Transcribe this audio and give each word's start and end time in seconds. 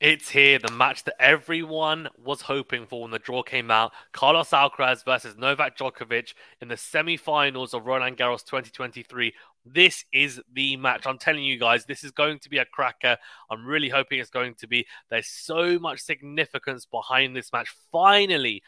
It's 0.00 0.30
here, 0.30 0.58
the 0.58 0.72
match 0.72 1.04
that 1.04 1.20
everyone 1.20 2.08
was 2.16 2.40
hoping 2.40 2.86
for 2.86 3.02
when 3.02 3.10
the 3.10 3.18
draw 3.18 3.42
came 3.42 3.70
out. 3.70 3.92
Carlos 4.12 4.48
Alcaraz 4.48 5.04
versus 5.04 5.36
Novak 5.36 5.76
Djokovic 5.76 6.32
in 6.62 6.68
the 6.68 6.76
semi-finals 6.78 7.74
of 7.74 7.84
Roland 7.84 8.16
Garros 8.16 8.42
2023. 8.42 9.34
This 9.66 10.06
is 10.10 10.40
the 10.54 10.78
match. 10.78 11.06
I'm 11.06 11.18
telling 11.18 11.44
you 11.44 11.58
guys, 11.58 11.84
this 11.84 12.02
is 12.02 12.12
going 12.12 12.38
to 12.38 12.48
be 12.48 12.56
a 12.56 12.64
cracker. 12.64 13.18
I'm 13.50 13.66
really 13.66 13.90
hoping 13.90 14.20
it's 14.20 14.30
going 14.30 14.54
to 14.54 14.66
be. 14.66 14.86
There's 15.10 15.26
so 15.26 15.78
much 15.78 16.00
significance 16.00 16.86
behind 16.86 17.36
this 17.36 17.52
match. 17.52 17.68
Finally, 17.92 18.62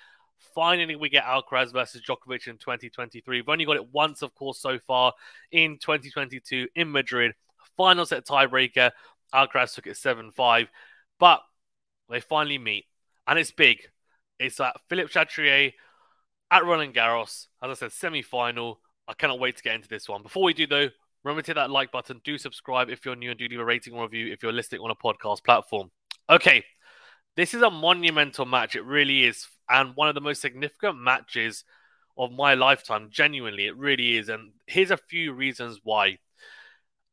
finally 0.54 0.96
we 0.96 1.08
get 1.08 1.24
Alcaraz 1.24 1.72
versus 1.72 2.02
Djokovic 2.02 2.46
in 2.46 2.58
2023. 2.58 3.38
We've 3.38 3.48
only 3.48 3.64
got 3.64 3.76
it 3.76 3.90
once, 3.90 4.20
of 4.20 4.34
course, 4.34 4.58
so 4.58 4.78
far 4.86 5.14
in 5.50 5.78
2022 5.78 6.68
in 6.74 6.92
Madrid. 6.92 7.32
Final 7.78 8.04
set 8.04 8.26
tiebreaker. 8.26 8.90
Alcaraz 9.32 9.74
took 9.74 9.86
it 9.86 9.96
7 9.96 10.30
5. 10.30 10.68
But 11.22 11.40
they 12.10 12.18
finally 12.18 12.58
meet, 12.58 12.86
and 13.28 13.38
it's 13.38 13.52
big. 13.52 13.78
It's 14.40 14.58
at 14.58 14.74
Philippe 14.88 15.12
Chatrier 15.12 15.72
at 16.50 16.64
Roland 16.64 16.96
Garros. 16.96 17.46
As 17.62 17.70
I 17.70 17.74
said, 17.74 17.92
semi 17.92 18.22
final. 18.22 18.80
I 19.06 19.14
cannot 19.14 19.38
wait 19.38 19.56
to 19.56 19.62
get 19.62 19.76
into 19.76 19.86
this 19.86 20.08
one. 20.08 20.24
Before 20.24 20.42
we 20.42 20.52
do, 20.52 20.66
though, 20.66 20.88
remember 21.22 21.42
to 21.42 21.46
hit 21.46 21.54
that 21.54 21.70
like 21.70 21.92
button. 21.92 22.20
Do 22.24 22.38
subscribe 22.38 22.90
if 22.90 23.04
you're 23.04 23.14
new 23.14 23.30
and 23.30 23.38
do 23.38 23.46
leave 23.46 23.60
a 23.60 23.64
rating 23.64 23.94
or 23.94 24.02
review 24.02 24.32
if 24.32 24.42
you're 24.42 24.52
listening 24.52 24.80
on 24.80 24.90
a 24.90 24.96
podcast 24.96 25.44
platform. 25.44 25.92
Okay, 26.28 26.64
this 27.36 27.54
is 27.54 27.62
a 27.62 27.70
monumental 27.70 28.44
match. 28.44 28.74
It 28.74 28.84
really 28.84 29.22
is. 29.22 29.46
And 29.70 29.94
one 29.94 30.08
of 30.08 30.16
the 30.16 30.20
most 30.20 30.40
significant 30.40 30.98
matches 30.98 31.62
of 32.18 32.32
my 32.32 32.54
lifetime. 32.54 33.10
Genuinely, 33.12 33.66
it 33.66 33.76
really 33.76 34.16
is. 34.16 34.28
And 34.28 34.54
here's 34.66 34.90
a 34.90 34.96
few 34.96 35.32
reasons 35.34 35.78
why. 35.84 36.18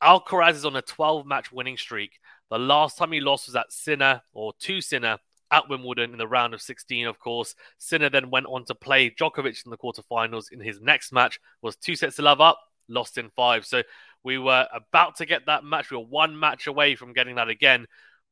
Alcaraz 0.01 0.55
is 0.55 0.65
on 0.65 0.75
a 0.75 0.81
12 0.81 1.27
match 1.27 1.51
winning 1.51 1.77
streak. 1.77 2.13
The 2.49 2.57
last 2.57 2.97
time 2.97 3.11
he 3.11 3.19
lost 3.19 3.47
was 3.47 3.55
at 3.55 3.71
Sinner 3.71 4.21
or 4.33 4.53
to 4.59 4.81
Sinner 4.81 5.17
at 5.51 5.69
Wimbledon 5.69 6.11
in 6.11 6.17
the 6.17 6.27
round 6.27 6.53
of 6.53 6.61
16, 6.61 7.07
of 7.07 7.19
course. 7.19 7.55
Sinner 7.77 8.09
then 8.09 8.29
went 8.29 8.45
on 8.47 8.65
to 8.65 8.75
play 8.75 9.09
Djokovic 9.09 9.65
in 9.65 9.71
the 9.71 9.77
quarterfinals 9.77 10.51
in 10.51 10.59
his 10.59 10.79
next 10.79 11.11
match, 11.11 11.39
was 11.61 11.75
two 11.75 11.95
sets 11.95 12.17
to 12.17 12.21
love 12.21 12.41
up, 12.41 12.59
lost 12.87 13.17
in 13.17 13.29
five. 13.35 13.65
So 13.65 13.83
we 14.23 14.37
were 14.37 14.67
about 14.73 15.17
to 15.17 15.25
get 15.25 15.45
that 15.45 15.63
match. 15.63 15.91
We 15.91 15.97
were 15.97 16.03
one 16.03 16.39
match 16.39 16.67
away 16.67 16.95
from 16.95 17.13
getting 17.13 17.35
that 17.35 17.49
again, 17.49 17.87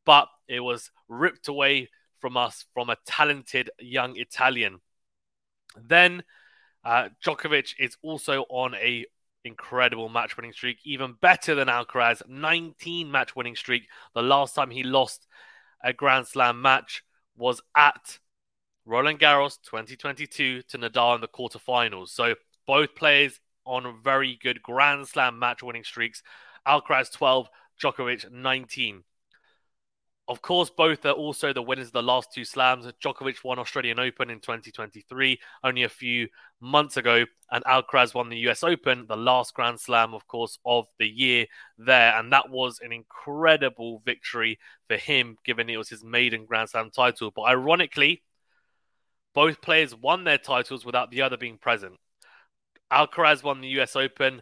but 0.06 0.28
it 0.48 0.60
was 0.60 0.92
ripped 1.08 1.48
away 1.48 1.90
from 2.20 2.38
us 2.38 2.66
from 2.74 2.90
a 2.90 2.98
talented 3.06 3.70
young 3.80 4.18
Italian. 4.18 4.80
Then 5.80 6.24
uh, 6.84 7.10
Djokovic 7.24 7.76
is 7.80 7.98
also 8.02 8.46
on 8.50 8.74
a 8.76 9.06
incredible 9.44 10.10
match 10.10 10.36
winning 10.38 10.54
streak, 10.54 10.78
even 10.84 11.16
better 11.22 11.56
than 11.56 11.68
Alcaraz, 11.68 12.22
19 12.28 13.12
match 13.12 13.36
winning 13.36 13.56
streak. 13.56 13.88
The 14.14 14.22
last 14.22 14.56
time 14.56 14.72
he 14.72 14.84
lost 14.84 15.28
a 15.84 15.94
Grand 15.94 16.28
Slam 16.28 16.62
match 16.62 17.04
was 17.36 17.62
at 17.76 18.20
Roland 18.86 19.20
Garros 19.20 19.58
2022 19.64 20.64
to 20.64 20.78
Nadal 20.78 21.16
in 21.16 21.22
the 21.22 21.28
quarterfinals. 21.28 22.10
So 22.10 22.36
both 22.66 22.96
players 22.96 23.40
on 23.66 24.02
very 24.04 24.40
good 24.42 24.62
Grand 24.62 25.08
Slam 25.08 25.40
match 25.40 25.62
winning 25.62 25.84
streaks. 25.84 26.24
Alcaraz 26.68 27.12
12, 27.12 27.48
Djokovic 27.82 28.32
19. 28.32 29.04
Of 30.30 30.42
course, 30.42 30.70
both 30.70 31.06
are 31.06 31.14
also 31.14 31.54
the 31.54 31.62
winners 31.62 31.88
of 31.88 31.94
the 31.94 32.04
last 32.04 32.34
two 32.34 32.44
slams. 32.44 32.86
Djokovic 32.86 33.46
won 33.46 33.60
Australian 33.60 33.98
Open 33.98 34.30
in 34.30 34.42
2023, 34.42 35.40
only 35.64 35.84
a 35.84 35.90
few 35.90 36.28
months 36.60 36.98
ago, 36.98 37.24
and 37.50 37.64
Alcaraz 37.64 38.14
won 38.14 38.28
the 38.28 38.50
US 38.50 38.62
Open, 38.62 39.06
the 39.08 39.16
last 39.16 39.54
Grand 39.54 39.80
Slam, 39.80 40.14
of 40.14 40.28
course, 40.28 40.60
of 40.66 40.86
the 41.00 41.08
year 41.08 41.46
there. 41.78 42.14
And 42.18 42.34
that 42.34 42.50
was 42.50 42.80
an 42.84 42.92
incredible 42.92 44.02
victory 44.06 44.60
for 44.90 44.98
him, 44.98 45.38
given 45.46 45.70
it 45.70 45.78
was 45.78 45.88
his 45.88 46.04
maiden 46.04 46.46
Grand 46.46 46.70
Slam 46.70 46.92
title. 46.94 47.32
But 47.34 47.44
ironically, 47.44 48.22
both 49.34 49.62
players 49.62 49.96
won 49.96 50.26
their 50.26 50.38
titles 50.38 50.86
without 50.86 51.10
the 51.10 51.22
other 51.22 51.38
being 51.38 51.58
present. 51.58 51.96
Alcaraz 52.92 53.44
won 53.44 53.62
the 53.62 53.80
US 53.80 53.96
Open. 53.96 54.42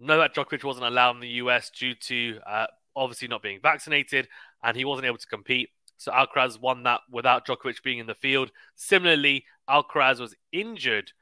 Novak 0.00 0.34
Djokovic 0.34 0.64
wasn't 0.64 0.86
allowed 0.86 1.14
in 1.14 1.20
the 1.20 1.28
US 1.28 1.70
due 1.70 1.94
to 1.94 2.40
uh, 2.44 2.66
obviously 2.96 3.28
not 3.28 3.42
being 3.42 3.60
vaccinated, 3.62 4.28
and 4.62 4.76
he 4.76 4.84
wasn't 4.84 5.06
able 5.06 5.18
to 5.18 5.26
compete. 5.26 5.70
So 5.96 6.12
Alcaraz 6.12 6.60
won 6.60 6.82
that 6.84 7.00
without 7.10 7.46
Djokovic 7.46 7.82
being 7.82 7.98
in 7.98 8.06
the 8.06 8.14
field. 8.14 8.50
Similarly, 8.74 9.44
Alcaraz 9.68 10.18
was 10.18 10.34
injured 10.50 11.12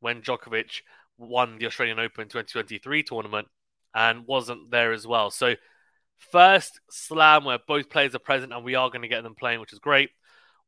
when 0.00 0.22
Djokovic 0.22 0.80
won 1.18 1.58
the 1.58 1.66
Australian 1.66 1.98
Open 1.98 2.24
2023 2.24 3.02
tournament 3.02 3.48
and 3.94 4.26
wasn't 4.26 4.70
there 4.70 4.92
as 4.92 5.06
well. 5.06 5.30
So 5.30 5.54
first 6.18 6.80
slam 6.90 7.44
where 7.44 7.58
both 7.66 7.90
players 7.90 8.14
are 8.14 8.20
present 8.20 8.52
and 8.52 8.64
we 8.64 8.74
are 8.74 8.88
going 8.88 9.02
to 9.02 9.08
get 9.08 9.22
them 9.22 9.34
playing, 9.34 9.60
which 9.60 9.72
is 9.72 9.78
great. 9.78 10.10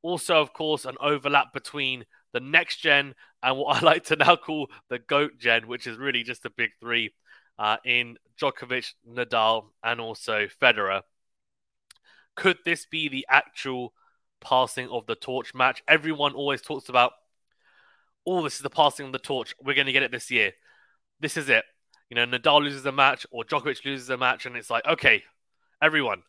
Also, 0.03 0.41
of 0.41 0.53
course, 0.53 0.85
an 0.85 0.97
overlap 1.01 1.53
between 1.53 2.05
the 2.33 2.41
next 2.41 2.79
gen 2.79 3.15
and 3.43 3.57
what 3.57 3.77
I 3.83 3.87
like 3.87 4.05
to 4.05 4.17
now 4.17 4.37
call 4.37 4.69
the 4.89 4.99
GOAT 4.99 5.39
gen, 5.39 5.67
which 5.67 5.87
is 5.87 5.99
really 5.99 6.23
just 6.23 6.45
a 6.45 6.51
big 6.51 6.71
three 6.81 7.15
uh, 7.59 7.77
in 7.85 8.19
Djokovic, 8.41 8.93
Nadal, 9.09 9.67
and 9.83 10.01
also 10.01 10.47
Federer. 10.61 11.03
Could 12.35 12.59
this 12.65 12.87
be 12.87 13.09
the 13.09 13.27
actual 13.29 13.93
passing 14.41 14.89
of 14.89 15.07
the 15.07 15.15
torch 15.15 15.55
match? 15.55 15.83
Everyone 15.87 16.33
always 16.35 16.63
talks 16.63 16.89
about, 16.89 17.13
oh, 18.27 18.43
this 18.43 18.57
is 18.57 18.63
the 18.63 18.71
passing 18.71 19.07
of 19.07 19.13
the 19.13 19.19
torch. 19.19 19.55
We're 19.63 19.75
going 19.75 19.87
to 19.87 19.93
get 19.93 20.03
it 20.03 20.13
this 20.13 20.31
year. 20.31 20.53
This 21.21 21.37
is 21.37 21.49
it. 21.49 21.65
You 22.11 22.17
know, 22.17 22.27
Nadal 22.27 22.63
loses 22.63 22.85
a 22.85 22.93
match 22.93 23.27
or 23.31 23.45
Djokovic 23.45 23.85
loses 23.85 24.11
a 24.11 24.17
match, 24.17 24.45
and 24.45 24.57
it's 24.57 24.71
like, 24.71 24.87
okay, 24.87 25.23
everyone, 25.81 26.23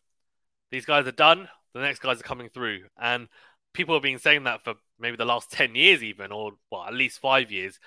these 0.70 0.86
guys 0.86 1.06
are 1.06 1.12
done. 1.12 1.48
The 1.74 1.80
next 1.80 2.00
guys 2.00 2.20
are 2.20 2.24
coming 2.24 2.48
through. 2.48 2.84
And 2.98 3.28
people 3.72 3.94
have 3.94 4.02
been 4.02 4.18
saying 4.18 4.44
that 4.44 4.62
for 4.62 4.74
maybe 4.98 5.16
the 5.16 5.24
last 5.24 5.50
10 5.52 5.74
years, 5.74 6.02
even, 6.02 6.32
or 6.32 6.52
well, 6.70 6.84
at 6.84 6.94
least 6.94 7.18
five 7.20 7.52
years. 7.52 7.78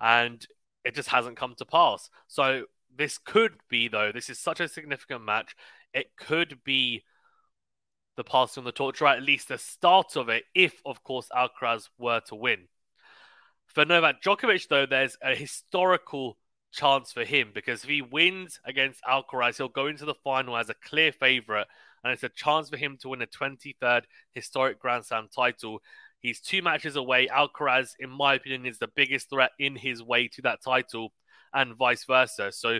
And 0.00 0.44
it 0.84 0.94
just 0.94 1.08
hasn't 1.08 1.36
come 1.36 1.54
to 1.58 1.64
pass. 1.64 2.10
So 2.26 2.64
this 2.94 3.18
could 3.18 3.54
be, 3.68 3.88
though, 3.88 4.12
this 4.12 4.28
is 4.30 4.38
such 4.38 4.60
a 4.60 4.68
significant 4.68 5.24
match. 5.24 5.54
It 5.92 6.16
could 6.16 6.58
be 6.64 7.04
the 8.16 8.24
passing 8.24 8.62
on 8.62 8.64
the 8.64 8.72
torch, 8.72 9.02
or 9.02 9.08
at 9.08 9.22
least 9.22 9.48
the 9.48 9.58
start 9.58 10.16
of 10.16 10.28
it, 10.28 10.44
if, 10.54 10.80
of 10.84 11.02
course, 11.02 11.28
Alcaraz 11.34 11.88
were 11.98 12.20
to 12.28 12.34
win. 12.34 12.68
For 13.66 13.84
Novak 13.84 14.22
Djokovic, 14.22 14.68
though, 14.68 14.86
there's 14.86 15.16
a 15.22 15.34
historical 15.34 16.38
chance 16.72 17.12
for 17.12 17.24
him 17.24 17.50
because 17.54 17.84
if 17.84 17.90
he 17.90 18.02
wins 18.02 18.60
against 18.64 19.02
Alcaraz, 19.04 19.56
he'll 19.56 19.68
go 19.68 19.86
into 19.86 20.04
the 20.04 20.14
final 20.14 20.56
as 20.56 20.68
a 20.68 20.74
clear 20.74 21.12
favourite, 21.12 21.66
and 22.02 22.12
it's 22.12 22.22
a 22.22 22.28
chance 22.28 22.68
for 22.68 22.76
him 22.76 22.96
to 23.00 23.08
win 23.08 23.22
a 23.22 23.26
23rd 23.26 24.02
historic 24.32 24.78
Grand 24.78 25.04
Slam 25.04 25.28
title. 25.34 25.80
He's 26.20 26.40
two 26.40 26.62
matches 26.62 26.96
away. 26.96 27.28
Alcaraz, 27.28 27.90
in 27.98 28.10
my 28.10 28.34
opinion, 28.34 28.66
is 28.66 28.78
the 28.78 28.88
biggest 28.88 29.30
threat 29.30 29.50
in 29.58 29.76
his 29.76 30.02
way 30.02 30.28
to 30.28 30.42
that 30.42 30.62
title, 30.62 31.12
and 31.52 31.74
vice 31.74 32.04
versa. 32.04 32.52
So 32.52 32.78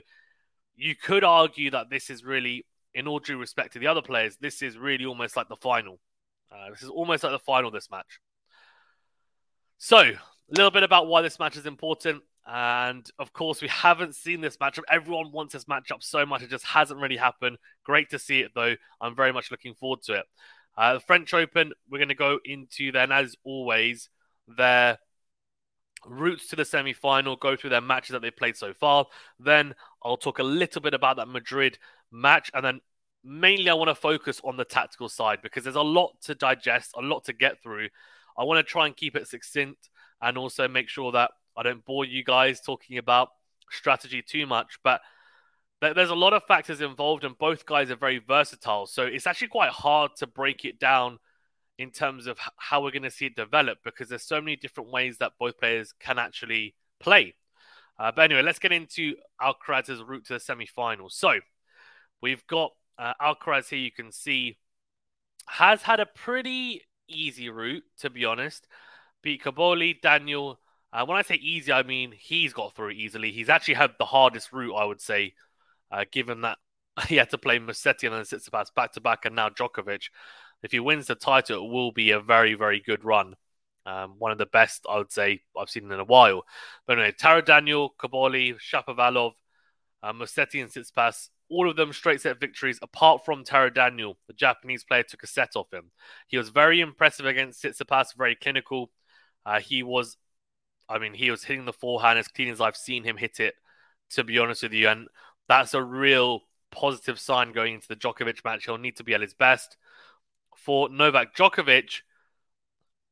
you 0.76 0.94
could 0.96 1.24
argue 1.24 1.70
that 1.70 1.90
this 1.90 2.10
is 2.10 2.24
really 2.24 2.66
in 2.94 3.08
all 3.08 3.18
due 3.18 3.38
respect 3.38 3.72
to 3.72 3.78
the 3.78 3.86
other 3.86 4.02
players, 4.02 4.36
this 4.36 4.62
is 4.62 4.78
really 4.78 5.04
almost 5.04 5.36
like 5.36 5.48
the 5.48 5.56
final. 5.56 5.98
Uh, 6.50 6.70
this 6.70 6.82
is 6.82 6.88
almost 6.88 7.24
like 7.24 7.32
the 7.32 7.38
final 7.38 7.70
this 7.70 7.90
match. 7.90 8.20
So, 9.78 9.98
a 9.98 10.16
little 10.48 10.70
bit 10.70 10.82
about 10.82 11.08
why 11.08 11.22
this 11.22 11.38
match 11.38 11.56
is 11.56 11.66
important. 11.66 12.22
And 12.46 13.08
of 13.18 13.32
course, 13.32 13.62
we 13.62 13.68
haven't 13.68 14.14
seen 14.14 14.40
this 14.40 14.58
matchup. 14.58 14.82
Everyone 14.90 15.32
wants 15.32 15.54
this 15.54 15.64
matchup 15.64 16.02
so 16.02 16.26
much. 16.26 16.42
It 16.42 16.50
just 16.50 16.64
hasn't 16.64 17.00
really 17.00 17.16
happened. 17.16 17.56
Great 17.84 18.10
to 18.10 18.18
see 18.18 18.40
it, 18.40 18.52
though. 18.54 18.74
I'm 19.00 19.16
very 19.16 19.32
much 19.32 19.50
looking 19.50 19.74
forward 19.74 20.02
to 20.02 20.14
it. 20.14 20.26
Uh, 20.76 20.94
the 20.94 21.00
French 21.00 21.32
Open, 21.32 21.72
we're 21.90 21.98
going 21.98 22.08
to 22.08 22.14
go 22.14 22.38
into 22.44 22.92
then, 22.92 23.12
as 23.12 23.36
always, 23.44 24.10
their 24.46 24.98
routes 26.06 26.48
to 26.48 26.56
the 26.56 26.64
semi 26.64 26.92
final, 26.92 27.36
go 27.36 27.56
through 27.56 27.70
their 27.70 27.80
matches 27.80 28.12
that 28.12 28.22
they've 28.22 28.36
played 28.36 28.56
so 28.56 28.72
far. 28.74 29.06
Then 29.38 29.74
I'll 30.02 30.16
talk 30.16 30.38
a 30.38 30.44
little 30.44 30.80
bit 30.80 30.94
about 30.94 31.16
that 31.16 31.28
Madrid 31.28 31.78
match. 32.10 32.50
And 32.54 32.64
then 32.64 32.80
mainly, 33.22 33.70
I 33.70 33.74
want 33.74 33.88
to 33.88 33.94
focus 33.94 34.40
on 34.44 34.56
the 34.56 34.64
tactical 34.64 35.08
side 35.08 35.40
because 35.42 35.64
there's 35.64 35.76
a 35.76 35.82
lot 35.82 36.20
to 36.22 36.34
digest, 36.34 36.92
a 36.96 37.02
lot 37.02 37.24
to 37.24 37.32
get 37.32 37.62
through. 37.62 37.88
I 38.38 38.44
want 38.44 38.64
to 38.64 38.70
try 38.70 38.86
and 38.86 38.96
keep 38.96 39.16
it 39.16 39.28
succinct 39.28 39.90
and 40.20 40.36
also 40.36 40.68
make 40.68 40.88
sure 40.88 41.12
that 41.12 41.30
I 41.56 41.62
don't 41.62 41.84
bore 41.84 42.04
you 42.04 42.24
guys 42.24 42.60
talking 42.60 42.98
about 42.98 43.28
strategy 43.70 44.22
too 44.22 44.46
much. 44.46 44.78
But 44.82 45.00
there's 45.80 46.10
a 46.10 46.14
lot 46.14 46.32
of 46.32 46.44
factors 46.44 46.80
involved, 46.80 47.24
and 47.24 47.36
both 47.36 47.66
guys 47.66 47.90
are 47.90 47.96
very 47.96 48.18
versatile. 48.18 48.86
So 48.86 49.02
it's 49.04 49.26
actually 49.26 49.48
quite 49.48 49.70
hard 49.70 50.12
to 50.16 50.26
break 50.26 50.64
it 50.64 50.78
down 50.78 51.18
in 51.78 51.90
terms 51.90 52.26
of 52.26 52.38
how 52.56 52.82
we're 52.82 52.90
going 52.90 53.02
to 53.02 53.10
see 53.10 53.26
it 53.26 53.36
develop 53.36 53.78
because 53.84 54.08
there's 54.08 54.22
so 54.22 54.40
many 54.40 54.56
different 54.56 54.90
ways 54.90 55.18
that 55.18 55.32
both 55.38 55.58
players 55.58 55.92
can 55.98 56.18
actually 56.18 56.74
play. 57.00 57.34
Uh, 57.98 58.12
but 58.14 58.22
anyway, 58.22 58.42
let's 58.42 58.58
get 58.58 58.72
into 58.72 59.14
Alcaraz's 59.40 60.02
route 60.02 60.24
to 60.26 60.34
the 60.34 60.40
semi-finals. 60.40 61.16
So 61.16 61.40
We've 62.24 62.46
got 62.46 62.72
uh, 62.98 63.12
Alcaraz 63.20 63.68
here, 63.68 63.78
you 63.78 63.92
can 63.92 64.10
see, 64.10 64.56
has 65.46 65.82
had 65.82 66.00
a 66.00 66.06
pretty 66.06 66.80
easy 67.06 67.50
route, 67.50 67.82
to 67.98 68.08
be 68.08 68.24
honest. 68.24 68.66
Beat 69.22 69.42
Cobolli, 69.44 70.00
Daniel. 70.00 70.58
Uh, 70.90 71.04
when 71.04 71.18
I 71.18 71.22
say 71.22 71.34
easy, 71.34 71.70
I 71.70 71.82
mean 71.82 72.14
he's 72.18 72.54
got 72.54 72.74
through 72.74 72.92
easily. 72.92 73.30
He's 73.30 73.50
actually 73.50 73.74
had 73.74 73.90
the 73.98 74.06
hardest 74.06 74.54
route, 74.54 74.74
I 74.74 74.86
would 74.86 75.02
say, 75.02 75.34
uh, 75.90 76.06
given 76.10 76.40
that 76.40 76.56
he 77.08 77.16
had 77.16 77.28
to 77.28 77.36
play 77.36 77.58
Musetti 77.58 78.04
and 78.04 78.14
then 78.14 78.22
Tsitsipas 78.22 78.74
back 78.74 78.92
to 78.92 79.02
back, 79.02 79.26
and 79.26 79.36
now 79.36 79.50
Djokovic. 79.50 80.04
If 80.64 80.72
he 80.72 80.80
wins 80.80 81.06
the 81.06 81.14
title, 81.14 81.64
it 81.64 81.70
will 81.70 81.92
be 81.92 82.10
a 82.12 82.20
very, 82.20 82.54
very 82.54 82.80
good 82.80 83.04
run. 83.04 83.34
Um, 83.84 84.14
one 84.18 84.32
of 84.32 84.38
the 84.38 84.46
best, 84.46 84.86
I 84.88 84.96
would 84.96 85.12
say, 85.12 85.42
I've 85.56 85.68
seen 85.68 85.92
in 85.92 86.00
a 86.00 86.04
while. 86.04 86.44
But 86.86 86.98
anyway, 86.98 87.14
Taro 87.16 87.42
Daniel, 87.42 87.94
Cobolli, 88.00 88.56
Shapovalov, 88.56 89.32
uh, 90.02 90.08
and 90.08 90.20
Tsitsipas, 90.20 91.28
all 91.50 91.68
of 91.68 91.76
them 91.76 91.92
straight 91.92 92.22
set 92.22 92.40
victories, 92.40 92.78
apart 92.80 93.26
from 93.26 93.44
Taro 93.44 93.68
Daniel. 93.68 94.16
The 94.26 94.32
Japanese 94.32 94.84
player 94.84 95.02
took 95.02 95.22
a 95.22 95.26
set 95.26 95.54
off 95.54 95.70
him. 95.70 95.90
He 96.28 96.38
was 96.38 96.48
very 96.48 96.80
impressive 96.80 97.26
against 97.26 97.62
Tsitsipas, 97.62 98.16
very 98.16 98.34
clinical. 98.34 98.90
Uh, 99.44 99.60
he 99.60 99.82
was, 99.82 100.16
I 100.88 100.98
mean, 100.98 101.12
he 101.12 101.30
was 101.30 101.44
hitting 101.44 101.66
the 101.66 101.74
forehand 101.74 102.18
as 102.18 102.28
clean 102.28 102.48
as 102.48 102.62
I've 102.62 102.76
seen 102.76 103.04
him 103.04 103.18
hit 103.18 103.38
it, 103.38 103.54
to 104.12 104.24
be 104.24 104.38
honest 104.38 104.62
with 104.62 104.72
you. 104.72 104.88
And 104.88 105.08
that's 105.46 105.74
a 105.74 105.82
real 105.82 106.40
positive 106.70 107.20
sign 107.20 107.52
going 107.52 107.74
into 107.74 107.88
the 107.88 107.96
Djokovic 107.96 108.42
match. 108.46 108.64
He'll 108.64 108.78
need 108.78 108.96
to 108.96 109.04
be 109.04 109.12
at 109.12 109.20
his 109.20 109.34
best. 109.34 109.76
For 110.64 110.88
Novak 110.88 111.36
Djokovic, 111.36 112.00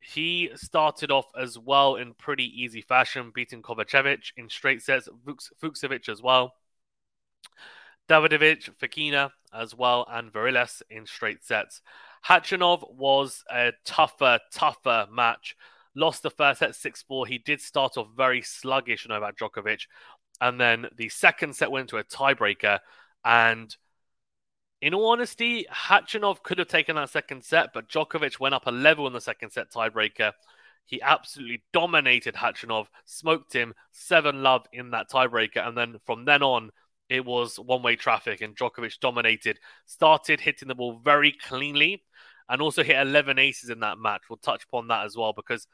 he 0.01 0.49
started 0.55 1.11
off 1.11 1.27
as 1.39 1.59
well 1.59 1.97
in 1.97 2.15
pretty 2.15 2.45
easy 2.45 2.81
fashion, 2.81 3.31
beating 3.35 3.61
Kovacevic 3.61 4.33
in 4.39 4.49
straight 4.49 4.81
sets, 4.81 5.07
Fucsovics 5.63 6.09
as 6.09 6.23
well. 6.23 6.55
Davidovich, 8.09 8.71
Fokina 8.81 9.33
as 9.53 9.75
well, 9.75 10.07
and 10.11 10.33
Varillas 10.33 10.81
in 10.89 11.05
straight 11.05 11.45
sets. 11.45 11.83
Khachanov 12.27 12.91
was 12.91 13.45
a 13.53 13.73
tougher, 13.85 14.41
tougher 14.51 15.07
match. 15.13 15.55
Lost 15.95 16.23
the 16.23 16.31
first 16.31 16.61
set 16.61 16.75
6 16.75 17.03
4. 17.03 17.27
He 17.27 17.37
did 17.37 17.61
start 17.61 17.99
off 17.99 18.09
very 18.17 18.41
sluggish, 18.41 19.07
Novak 19.07 19.37
Djokovic. 19.37 19.83
And 20.41 20.59
then 20.59 20.87
the 20.97 21.11
second 21.11 21.55
set 21.55 21.71
went 21.71 21.91
to 21.91 21.99
a 21.99 22.05
tiebreaker. 22.05 22.79
And 23.27 23.77
in 24.83 24.95
all 24.95 25.13
honesty, 25.13 25.65
Khachanov 25.73 26.43
could 26.43 26.59
have 26.59 26.67
taken 26.67 26.97
that 26.97 27.09
second 27.09 27.45
set, 27.45 27.73
but 27.73 27.89
Djokovic 27.89 28.41
went 28.41 28.55
up 28.55 28.67
a 28.67 28.73
level 28.73 29.07
in 29.07 29.13
the 29.13 29.21
second 29.21 29.51
set 29.51 29.71
tiebreaker. 29.71 30.33
He 30.87 31.01
absolutely 31.01 31.63
dominated 31.73 32.35
Khachanov, 32.35 32.89
smoked 33.05 33.53
him, 33.53 33.75
seven 33.93 34.43
love 34.43 34.67
in 34.73 34.91
that 34.91 35.09
tiebreaker. 35.09 35.65
And 35.67 35.79
then 35.79 36.01
from 36.05 36.25
then 36.25 36.43
on, 36.43 36.71
it 37.09 37.25
was 37.25 37.61
one 37.61 37.83
way 37.83 37.95
traffic, 37.95 38.41
and 38.41 38.57
Djokovic 38.57 38.99
dominated, 38.99 39.61
started 39.87 40.41
hitting 40.41 40.67
the 40.67 40.75
ball 40.75 40.99
very 41.05 41.31
cleanly, 41.31 42.03
and 42.49 42.61
also 42.61 42.83
hit 42.83 43.01
11 43.01 43.39
aces 43.39 43.71
in 43.71 43.81
that 43.81 43.99
match. 43.99 44.23
We'll 44.29 44.39
touch 44.39 44.65
upon 44.65 44.89
that 44.89 45.05
as 45.07 45.17
well 45.17 45.33
because 45.33 45.69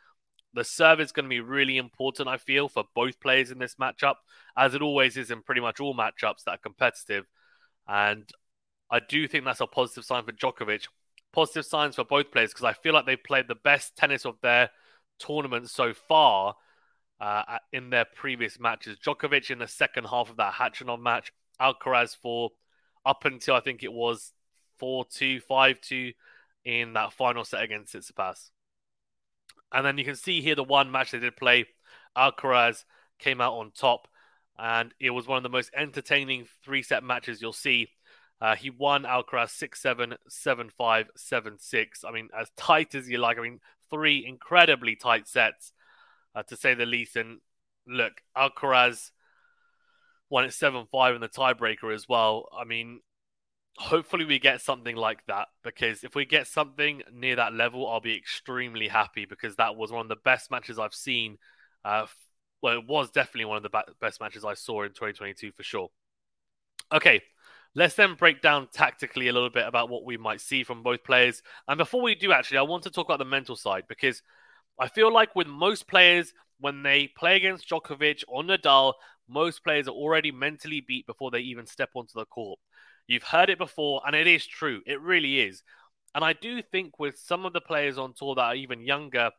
the 0.52 0.64
serve 0.64 1.00
is 1.00 1.12
going 1.12 1.25
to 1.25 1.31
be 1.31 1.40
really 1.40 1.78
important, 1.78 2.28
I 2.28 2.37
feel, 2.37 2.69
for 2.69 2.84
both 2.94 3.20
players 3.20 3.50
in 3.50 3.58
this 3.58 3.76
matchup, 3.76 4.16
as 4.55 4.75
it 4.75 4.82
always 4.82 5.16
is 5.16 5.31
in 5.31 5.40
pretty 5.40 5.62
much 5.62 5.81
all 5.81 5.94
matchups 5.94 6.44
that 6.44 6.56
are 6.56 6.58
competitive. 6.58 7.25
And 7.87 8.31
I 8.90 9.00
do 9.00 9.29
think 9.29 9.44
that's 9.44 9.61
a 9.61 9.67
positive 9.67 10.05
sign 10.05 10.25
for 10.25 10.32
Djokovic. 10.32 10.87
Positive 11.32 11.64
signs 11.64 11.96
for 11.96 12.05
both 12.05 12.31
players 12.31 12.50
because 12.50 12.64
I 12.64 12.73
feel 12.73 12.94
like 12.94 13.06
they've 13.06 13.23
played 13.23 13.49
the 13.49 13.55
best 13.55 13.96
tennis 13.96 14.25
of 14.25 14.37
their 14.40 14.70
tournament 15.19 15.69
so 15.70 15.93
far 15.93 16.55
uh, 17.20 17.58
in 17.73 17.90
their 17.90 18.06
previous 18.06 18.58
matches. 18.58 18.99
Djokovic 18.99 19.50
in 19.50 19.58
the 19.58 19.69
second 19.69 20.05
half 20.05 20.31
of 20.31 20.37
that 20.37 20.55
Khachanov 20.55 21.00
match, 21.00 21.32
Alcaraz 21.61 22.17
for 22.17 22.50
up 23.05 23.25
until 23.25 23.55
I 23.55 23.61
think 23.61 23.82
it 23.82 23.93
was 23.93 24.32
4 24.79 25.05
2, 25.11 25.41
5 25.41 25.81
2 25.81 26.12
in 26.64 26.93
that 26.94 27.12
final 27.12 27.44
set 27.44 27.62
against 27.62 27.94
Tsitsipas. 27.94 28.50
And 29.73 29.84
then 29.84 29.99
you 29.99 30.05
can 30.05 30.17
see 30.17 30.41
here 30.41 30.55
the 30.55 30.64
one 30.64 30.91
match 30.91 31.11
they 31.11 31.19
did 31.19 31.37
play, 31.37 31.67
Alcaraz 32.17 32.84
came 33.19 33.41
out 33.41 33.55
on 33.55 33.73
top, 33.73 34.08
and 34.58 34.94
it 34.99 35.11
was 35.11 35.26
one 35.26 35.37
of 35.37 35.43
the 35.43 35.49
most 35.49 35.70
entertaining 35.76 36.46
three 36.64 36.82
set 36.82 37.05
matches 37.05 37.43
you'll 37.43 37.52
see 37.52 37.88
uh, 38.40 38.55
he 38.55 38.70
won 38.70 39.02
Alcaraz 39.02 39.50
6 39.50 39.81
7, 39.81 40.14
7 40.29 40.70
5, 40.70 41.11
7 41.17 41.58
6. 41.58 42.05
I 42.05 42.12
mean, 42.12 42.29
as 42.38 42.50
tight 42.56 42.94
as 42.94 43.08
you 43.08 43.19
like. 43.19 43.38
I 43.38 43.43
mean, 43.43 43.61
three 43.90 44.25
incredibly 44.26 44.94
tight 44.94 45.26
sets, 45.26 45.73
uh, 46.35 46.43
to 46.44 46.56
say 46.56 46.75
the 46.75 46.87
least. 46.87 47.17
And 47.17 47.40
look, 47.87 48.23
Alcaraz 48.37 49.11
won 50.31 50.44
it 50.44 50.52
7 50.52 50.87
5 50.90 51.14
in 51.14 51.20
the 51.20 51.29
tiebreaker 51.29 51.93
as 51.93 52.08
well. 52.08 52.49
I 52.56 52.64
mean, 52.64 53.00
hopefully 53.76 54.25
we 54.25 54.38
get 54.38 54.61
something 54.61 54.96
like 54.96 55.25
that 55.26 55.49
because 55.62 56.05
if 56.05 56.14
we 56.14 56.25
get 56.25 56.46
something 56.46 57.02
near 57.12 57.37
that 57.37 57.55
level, 57.55 57.88
I'll 57.88 58.00
be 58.00 58.17
extremely 58.17 58.88
happy 58.88 59.25
because 59.25 59.56
that 59.56 59.76
was 59.76 59.91
one 59.91 60.02
of 60.02 60.08
the 60.08 60.17
best 60.17 60.50
matches 60.50 60.79
I've 60.79 60.94
seen. 60.94 61.38
Uh, 61.84 62.06
well, 62.61 62.79
it 62.79 62.87
was 62.87 63.11
definitely 63.11 63.46
one 63.46 63.56
of 63.56 63.62
the 63.62 63.84
best 64.00 64.20
matches 64.20 64.44
I 64.44 64.55
saw 64.55 64.82
in 64.82 64.91
2022 64.91 65.52
for 65.52 65.62
sure. 65.62 65.88
Okay, 66.93 67.23
Let's 67.75 67.94
then 67.94 68.15
break 68.15 68.41
down 68.41 68.69
tactically 68.73 69.29
a 69.29 69.32
little 69.32 69.50
bit 69.50 69.67
about 69.67 69.88
what 69.88 70.05
we 70.05 70.17
might 70.17 70.41
see 70.41 70.65
from 70.65 70.82
both 70.82 71.05
players. 71.05 71.43
And 71.69 71.79
before 71.79 72.03
we 72.03 72.15
do, 72.15 72.32
actually, 72.32 72.59
I 72.59 72.62
want 72.62 72.82
to 72.85 72.91
talk 72.91 73.06
about 73.06 73.19
the 73.19 73.25
mental 73.25 73.56
side 73.56 73.85
because 73.88 74.23
I 74.79 74.88
feel 74.88 75.12
like 75.12 75.37
with 75.37 75.47
most 75.47 75.87
players, 75.87 76.32
when 76.61 76.82
they 76.82 77.09
play 77.09 77.37
against 77.37 77.69
Djokovic 77.69 78.25
or 78.26 78.43
Nadal, 78.43 78.94
most 79.29 79.62
players 79.62 79.87
are 79.87 79.94
already 79.94 80.32
mentally 80.32 80.81
beat 80.81 81.06
before 81.06 81.31
they 81.31 81.41
even 81.41 81.67
step 81.67 81.91
onto 81.94 82.15
the 82.15 82.25
court. 82.26 82.59
You've 83.06 83.23
heard 83.23 83.50
it 83.50 83.59
before, 83.59 84.03
and 84.06 84.17
it 84.17 84.26
is 84.26 84.47
true. 84.47 84.82
It 84.87 85.00
really 85.00 85.41
is. 85.41 85.62
And 86.15 86.25
I 86.25 86.32
do 86.32 86.62
think 86.62 86.99
with 86.99 87.19
some 87.19 87.47
of 87.47 87.53
the 87.53 87.61
players 87.61 87.99
on 87.99 88.15
tour 88.15 88.35
that 88.35 88.43
are 88.43 88.55
even 88.55 88.81
younger 88.81 89.31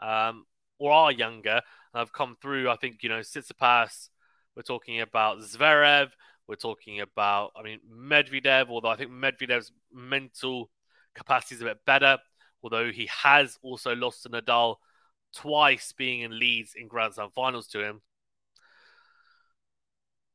um, 0.00 0.46
or 0.78 0.92
are 0.92 1.12
younger 1.12 1.60
have 1.94 2.12
come 2.12 2.36
through, 2.40 2.68
I 2.70 2.76
think, 2.76 3.02
you 3.02 3.08
know, 3.08 3.20
Tsitsipas, 3.20 4.08
we're 4.56 4.62
talking 4.62 5.00
about 5.00 5.38
Zverev, 5.38 6.08
we're 6.46 6.56
talking 6.56 7.00
about, 7.00 7.52
I 7.56 7.62
mean, 7.62 7.80
Medvedev, 7.90 8.68
although 8.68 8.88
I 8.88 8.96
think 8.96 9.10
Medvedev's 9.10 9.72
mental 9.92 10.70
capacity 11.14 11.56
is 11.56 11.62
a 11.62 11.66
bit 11.66 11.84
better, 11.86 12.18
although 12.62 12.90
he 12.90 13.08
has 13.22 13.58
also 13.62 13.94
lost 13.94 14.22
to 14.22 14.28
Nadal 14.28 14.76
twice 15.34 15.92
being 15.92 16.20
in 16.20 16.38
leads 16.38 16.74
in 16.74 16.88
Grand 16.88 17.14
Slam 17.14 17.30
finals 17.34 17.66
to 17.68 17.82
him. 17.82 18.02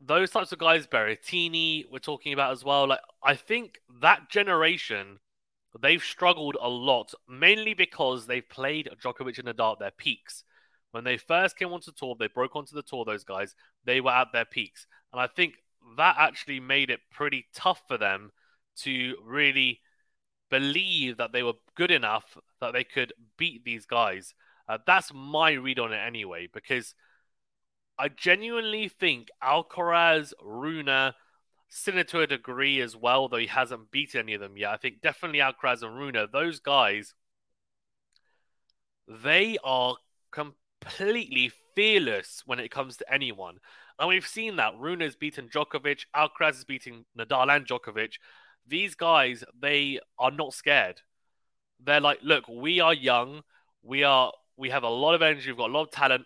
Those 0.02 0.32
types 0.32 0.52
of 0.52 0.60
guys, 0.60 0.88
Berrettini, 0.88 1.84
we're 1.92 2.00
talking 2.00 2.34
about 2.34 2.54
as 2.54 2.64
well. 2.64 2.88
Like, 2.88 3.02
I 3.22 3.36
think 3.36 3.80
that 4.02 4.30
generation, 4.30 5.20
they've 5.82 6.02
struggled 6.02 6.56
a 6.60 6.70
lot, 6.70 7.14
mainly 7.28 7.74
because 7.74 8.26
they've 8.26 8.48
played 8.48 8.90
Djokovic 9.04 9.40
and 9.40 9.48
Nadal 9.48 9.74
at 9.74 9.80
their 9.80 9.92
peaks. 9.92 10.44
When 10.92 11.04
they 11.04 11.18
first 11.18 11.58
came 11.58 11.74
onto 11.74 11.92
the 11.92 11.98
tour, 11.98 12.16
they 12.18 12.28
broke 12.28 12.56
onto 12.56 12.76
the 12.76 12.82
tour, 12.82 13.06
those 13.06 13.24
guys, 13.24 13.56
they 13.84 14.02
were 14.02 14.12
at 14.12 14.30
their 14.34 14.46
peaks. 14.46 14.88
And 15.12 15.22
I 15.22 15.28
think 15.28 15.56
that 15.98 16.16
actually 16.18 16.60
made 16.60 16.90
it 16.90 17.00
pretty 17.12 17.48
tough 17.54 17.82
for 17.88 17.98
them 17.98 18.32
to 18.78 19.16
really 19.24 19.82
believe 20.50 21.18
that 21.18 21.32
they 21.32 21.44
were 21.44 21.54
good 21.76 21.92
enough 21.92 22.38
that 22.60 22.74
they 22.74 22.84
could 22.84 23.14
beat 23.38 23.64
these 23.64 23.86
guys. 23.86 24.34
Uh, 24.68 24.78
that's 24.86 25.12
my 25.14 25.52
read 25.52 25.80
on 25.80 25.94
it 25.94 25.98
anyway, 25.98 26.48
because 26.52 26.94
I 27.98 28.10
genuinely 28.10 28.88
think 28.88 29.30
Alcaraz, 29.44 30.34
Rune, 30.42 31.14
Sinner 31.68 32.04
to 32.06 32.22
a 32.22 32.28
degree 32.28 32.82
as 32.82 32.96
well, 32.96 33.28
though 33.28 33.38
he 33.38 33.48
hasn't 33.48 33.92
beaten 33.92 34.22
any 34.22 34.34
of 34.34 34.42
them 34.42 34.58
yet. 34.58 34.72
I 34.72 34.78
think 34.78 35.02
definitely 35.02 35.40
Alcaraz 35.40 35.84
and 35.84 35.96
Rune, 35.96 36.16
those 36.32 36.60
guys, 36.60 37.14
they 39.08 39.58
are 39.64 39.96
completely 40.32 41.52
fearless 41.76 42.44
when 42.46 42.60
it 42.60 42.72
comes 42.72 42.98
to 42.98 43.14
anyone. 43.14 43.60
And 44.00 44.08
we've 44.08 44.26
seen 44.26 44.56
that. 44.56 44.80
Rune 44.80 45.02
has 45.02 45.16
beaten 45.16 45.50
Djokovic, 45.50 46.06
Alcaraz 46.16 46.56
is 46.58 46.64
beating 46.64 47.06
Nadal 47.18 47.54
and 47.54 47.68
Djokovic. 47.68 48.14
These 48.66 48.96
guys, 48.96 49.44
they 49.60 50.00
are 50.18 50.32
not 50.32 50.54
scared. 50.54 51.02
They're 51.84 52.00
like, 52.00 52.20
look, 52.24 52.48
we 52.48 52.80
are 52.80 52.94
young. 52.94 53.42
We 53.84 54.04
are 54.04 54.32
we 54.58 54.70
have 54.70 54.84
a 54.84 54.90
lot 54.90 55.16
of 55.16 55.22
energy, 55.22 55.50
we've 55.50 55.58
got 55.58 55.70
a 55.70 55.74
lot 55.74 55.84
of 55.84 55.92
talent. 55.92 56.26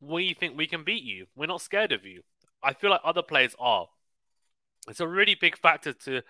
We 0.00 0.34
think 0.34 0.56
we 0.56 0.66
can 0.66 0.84
beat 0.84 1.02
you. 1.02 1.26
We're 1.36 1.46
not 1.46 1.60
scared 1.60 1.92
of 1.92 2.04
you. 2.04 2.22
I 2.62 2.72
feel 2.72 2.90
like 2.90 3.00
other 3.04 3.22
players 3.22 3.54
are. 3.58 3.88
It's 4.88 5.00
a 5.00 5.08
really 5.08 5.34
big 5.34 5.56
factor 5.56 5.92
to 5.92 6.22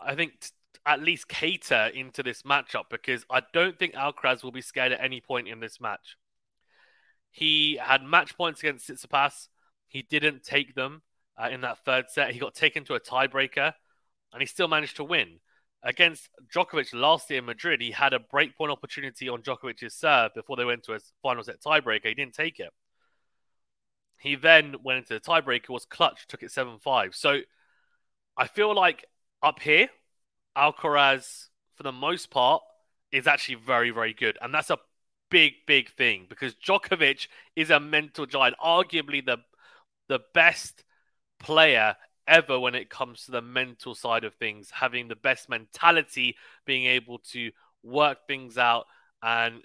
I 0.00 0.14
think 0.14 0.40
t- 0.40 0.48
at 0.86 1.02
least 1.02 1.28
cater 1.28 1.90
into 1.94 2.22
this 2.22 2.42
matchup 2.42 2.84
because 2.90 3.24
I 3.30 3.42
don't 3.52 3.78
think 3.78 3.94
Alcaraz 3.94 4.42
will 4.42 4.52
be 4.52 4.60
scared 4.60 4.92
at 4.92 5.02
any 5.02 5.20
point 5.20 5.48
in 5.48 5.60
this 5.60 5.80
match. 5.80 6.16
He 7.38 7.78
had 7.80 8.02
match 8.02 8.36
points 8.36 8.58
against 8.64 8.90
Tsitsipas. 8.90 9.46
He 9.86 10.02
didn't 10.02 10.42
take 10.42 10.74
them 10.74 11.02
uh, 11.40 11.48
in 11.48 11.60
that 11.60 11.78
third 11.84 12.06
set. 12.10 12.32
He 12.32 12.40
got 12.40 12.56
taken 12.56 12.84
to 12.86 12.94
a 12.94 13.00
tiebreaker, 13.00 13.74
and 14.32 14.42
he 14.42 14.46
still 14.46 14.66
managed 14.66 14.96
to 14.96 15.04
win. 15.04 15.38
Against 15.84 16.30
Djokovic 16.52 16.92
last 16.92 17.30
year 17.30 17.38
in 17.38 17.44
Madrid, 17.44 17.80
he 17.80 17.92
had 17.92 18.12
a 18.12 18.18
breakpoint 18.18 18.72
opportunity 18.72 19.28
on 19.28 19.42
Djokovic's 19.42 19.94
serve 19.94 20.34
before 20.34 20.56
they 20.56 20.64
went 20.64 20.82
to 20.86 20.94
a 20.94 20.98
final 21.22 21.44
set 21.44 21.62
tiebreaker. 21.62 22.06
He 22.06 22.14
didn't 22.14 22.34
take 22.34 22.58
it. 22.58 22.70
He 24.18 24.34
then 24.34 24.74
went 24.82 24.98
into 24.98 25.14
the 25.14 25.20
tiebreaker, 25.20 25.68
was 25.68 25.84
clutch, 25.84 26.26
took 26.26 26.42
it 26.42 26.50
7 26.50 26.80
5. 26.80 27.14
So 27.14 27.38
I 28.36 28.48
feel 28.48 28.74
like 28.74 29.04
up 29.44 29.60
here, 29.60 29.90
Alcaraz, 30.56 31.50
for 31.76 31.84
the 31.84 31.92
most 31.92 32.32
part, 32.32 32.62
is 33.12 33.28
actually 33.28 33.54
very, 33.64 33.90
very 33.90 34.12
good. 34.12 34.38
And 34.42 34.52
that's 34.52 34.70
a 34.70 34.78
big, 35.30 35.54
big 35.66 35.90
thing 35.90 36.26
because 36.28 36.54
Djokovic 36.54 37.28
is 37.56 37.70
a 37.70 37.80
mental 37.80 38.26
giant, 38.26 38.56
arguably 38.64 39.24
the 39.24 39.38
the 40.08 40.20
best 40.32 40.84
player 41.38 41.96
ever 42.26 42.58
when 42.58 42.74
it 42.74 42.90
comes 42.90 43.24
to 43.24 43.30
the 43.30 43.42
mental 43.42 43.94
side 43.94 44.24
of 44.24 44.34
things, 44.34 44.70
having 44.70 45.08
the 45.08 45.16
best 45.16 45.48
mentality, 45.48 46.36
being 46.66 46.84
able 46.86 47.18
to 47.18 47.50
work 47.82 48.26
things 48.26 48.58
out, 48.58 48.86
and 49.22 49.62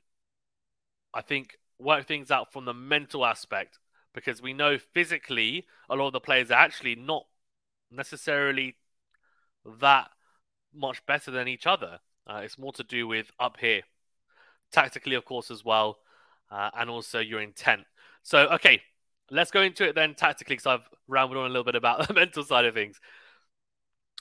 I 1.14 1.22
think 1.22 1.58
work 1.80 2.08
things 2.08 2.32
out 2.32 2.52
from 2.52 2.66
the 2.66 2.74
mental 2.74 3.26
aspect 3.26 3.80
because 4.14 4.42
we 4.42 4.54
know 4.54 4.78
physically 4.78 5.66
a 5.90 5.96
lot 5.96 6.08
of 6.08 6.14
the 6.14 6.20
players 6.20 6.52
are 6.52 6.60
actually 6.60 6.96
not 6.96 7.26
necessarily 7.92 8.76
that 9.80 10.10
much 10.74 11.06
better 11.06 11.32
than 11.32 11.48
each 11.48 11.68
other. 11.68 12.00
Uh, 12.28 12.42
it's 12.44 12.58
more 12.58 12.74
to 12.74 12.84
do 12.84 13.08
with 13.08 13.32
up 13.40 13.58
here, 13.60 13.82
tactically, 14.74 15.16
of 15.16 15.24
course, 15.24 15.50
as 15.50 15.64
well, 15.64 16.00
uh, 16.52 16.70
and 16.78 16.90
also 16.90 17.20
your 17.20 17.42
intent. 17.42 17.84
So, 18.24 18.48
okay, 18.50 18.82
let's 19.32 19.52
go 19.52 19.62
into 19.62 19.88
it 19.88 19.96
then 19.96 20.16
tactically 20.16 20.56
because 20.56 20.68
I've 20.68 20.90
rambled 21.08 21.38
on 21.38 21.46
a 21.46 21.50
little 21.50 21.64
bit 21.64 21.76
about 21.76 22.08
the 22.08 22.14
mental 22.14 22.44
side 22.44 22.66
of 22.66 22.74
things. 22.74 23.00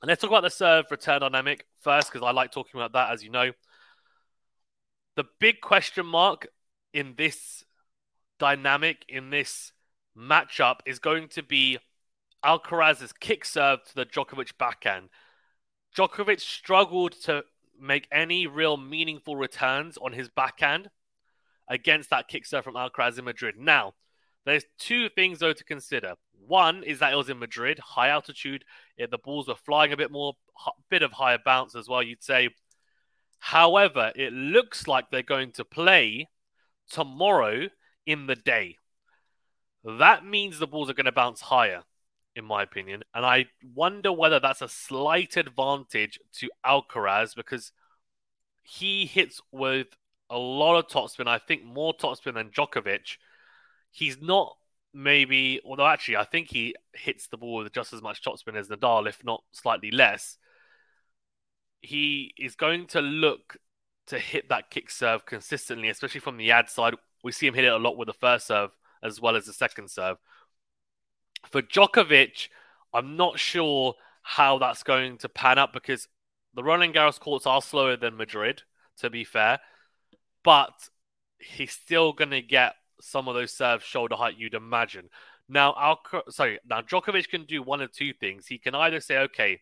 And 0.01 0.09
let's 0.09 0.21
talk 0.21 0.31
about 0.31 0.43
the 0.43 0.51
serve 0.51 0.87
return 0.91 1.21
dynamic 1.21 1.67
first 1.81 2.13
because 2.13 2.27
I 2.27 2.33
like 2.33 2.53
talking 2.53 2.81
about 2.81 2.93
that, 2.93 3.13
as 3.13 3.23
you 3.23 3.31
know. 3.31 3.53
The 5.17 5.25
big 5.39 5.61
question 5.61 6.07
mark 6.07 6.49
in 6.93 7.15
this 7.17 7.65
dynamic, 8.39 9.05
in 9.09 9.31
this 9.31 9.73
matchup, 10.19 10.81
is 10.87 10.99
going 10.99 11.29
to 11.29 11.43
be 11.43 11.79
Alcaraz's 12.45 13.13
kick 13.13 13.45
serve 13.45 13.85
to 13.85 13.95
the 13.95 14.07
Djokovic 14.07 14.59
backhand. 14.59 15.11
Djokovic 15.97 16.41
struggled 16.41 17.13
to 17.23 17.45
make 17.81 18.09
any 18.13 18.47
real 18.47 18.77
meaningful 18.77 19.37
returns 19.37 19.99
on 19.99 20.13
his 20.13 20.29
backhand 20.29 20.91
against 21.69 22.11
that 22.11 22.29
kick 22.29 22.47
serve 22.47 22.65
from 22.65 22.75
Alcaraz 22.75 23.19
in 23.19 23.25
Madrid. 23.25 23.57
Now, 23.59 23.95
there's 24.45 24.65
two 24.79 25.09
things 25.09 25.39
though 25.39 25.53
to 25.53 25.65
consider. 25.65 26.15
One 26.47 26.83
is 26.83 26.99
that 26.99 27.13
it 27.13 27.17
was 27.17 27.29
in 27.29 27.39
Madrid, 27.39 27.79
high 27.79 28.09
altitude. 28.09 28.65
the 28.99 29.19
balls 29.19 29.49
were 29.49 29.55
flying 29.55 29.93
a 29.93 29.97
bit 29.97 30.11
more, 30.11 30.35
a 30.67 30.71
bit 30.91 31.03
of 31.03 31.13
higher 31.13 31.39
bounce 31.45 31.75
as 31.75 31.89
well. 31.89 32.03
You'd 32.03 32.23
say. 32.23 32.51
However, 33.39 34.13
it 34.15 34.33
looks 34.33 34.87
like 34.87 35.11
they're 35.11 35.23
going 35.23 35.51
to 35.53 35.65
play 35.65 36.29
tomorrow 36.91 37.69
in 38.07 38.27
the 38.27 38.37
day. 38.37 38.77
That 39.85 40.25
means 40.25 40.59
the 40.59 40.69
balls 40.69 40.89
are 40.89 40.95
going 40.95 41.07
to 41.07 41.13
bounce 41.13 41.41
higher, 41.41 41.83
in 42.35 42.45
my 42.45 42.63
opinion. 42.63 43.03
And 43.15 43.25
I 43.27 43.47
wonder 43.75 44.13
whether 44.13 44.41
that's 44.41 44.63
a 44.63 44.69
slight 44.69 45.37
advantage 45.37 46.19
to 46.39 46.51
Alcaraz 46.65 47.35
because 47.35 47.73
he 48.63 49.07
hits 49.07 49.41
with 49.51 49.89
a 50.31 50.39
lot 50.39 50.79
of 50.79 50.89
topspin. 50.89 51.27
I 51.27 51.39
think 51.39 51.65
more 51.65 51.95
topspin 51.95 52.35
than 52.35 52.51
Djokovic 52.51 53.17
he's 53.93 54.21
not 54.21 54.57
maybe, 54.93 55.61
although 55.65 55.87
actually 55.87 56.17
I 56.17 56.25
think 56.25 56.49
he 56.49 56.75
hits 56.95 57.29
the 57.29 57.37
ball 57.37 57.63
with 57.63 57.73
just 57.73 57.93
as 57.93 58.03
much 58.03 58.25
topspin 58.25 58.57
as 58.57 58.69
Nadal, 58.69 59.09
if 59.09 59.25
not 59.25 59.45
slightly 59.53 59.91
less. 59.91 60.39
He 61.81 62.35
is 62.39 62.57
going 62.57 62.87
to 62.89 63.01
look 63.01 63.59
to 64.07 64.19
hit 64.19 64.49
that 64.49 64.71
kick 64.71 64.91
serve 64.91 65.25
consistently, 65.27 65.89
especially 65.89 66.21
from 66.21 66.37
the 66.37 66.51
ad 66.51 66.69
side. 66.69 66.95
We 67.23 67.33
see 67.33 67.47
him 67.47 67.55
hit 67.55 67.65
it 67.65 67.73
a 67.73 67.77
lot 67.77 67.97
with 67.97 68.07
the 68.07 68.15
first 68.15 68.47
serve 68.47 68.71
as 69.03 69.21
well 69.21 69.37
as 69.37 69.47
the 69.47 69.53
second 69.53 69.91
serve. 69.91 70.17
For 71.51 71.63
Djokovic, 71.63 72.49
I'm 72.93 73.17
not 73.17 73.39
sure 73.39 73.95
how 74.23 74.59
that's 74.59 74.83
going 74.83 75.19
to 75.19 75.29
pan 75.29 75.59
out 75.59 75.73
because 75.73 76.09
the 76.55 76.63
Roland 76.63 76.95
Garros 76.95 77.19
courts 77.19 77.47
are 77.47 77.63
slower 77.63 77.97
than 77.97 78.17
Madrid, 78.17 78.63
to 78.99 79.11
be 79.11 79.25
fair, 79.25 79.61
but 80.45 80.89
he's 81.39 81.73
still 81.73 82.13
going 82.13 82.31
to 82.31 82.43
get 82.43 82.75
some 83.01 83.27
of 83.27 83.35
those 83.35 83.53
serves 83.53 83.85
shoulder 83.85 84.15
height 84.15 84.39
you'd 84.39 84.55
imagine. 84.55 85.09
Now, 85.49 85.75
Alca- 85.75 86.31
sorry, 86.31 86.61
now 86.69 86.83
Djokovic 86.83 87.29
can 87.29 87.45
do 87.45 87.63
one 87.63 87.81
of 87.81 87.93
two 87.93 88.13
things. 88.13 88.47
He 88.47 88.59
can 88.59 88.75
either 88.75 89.01
say, 89.01 89.19
okay, 89.19 89.61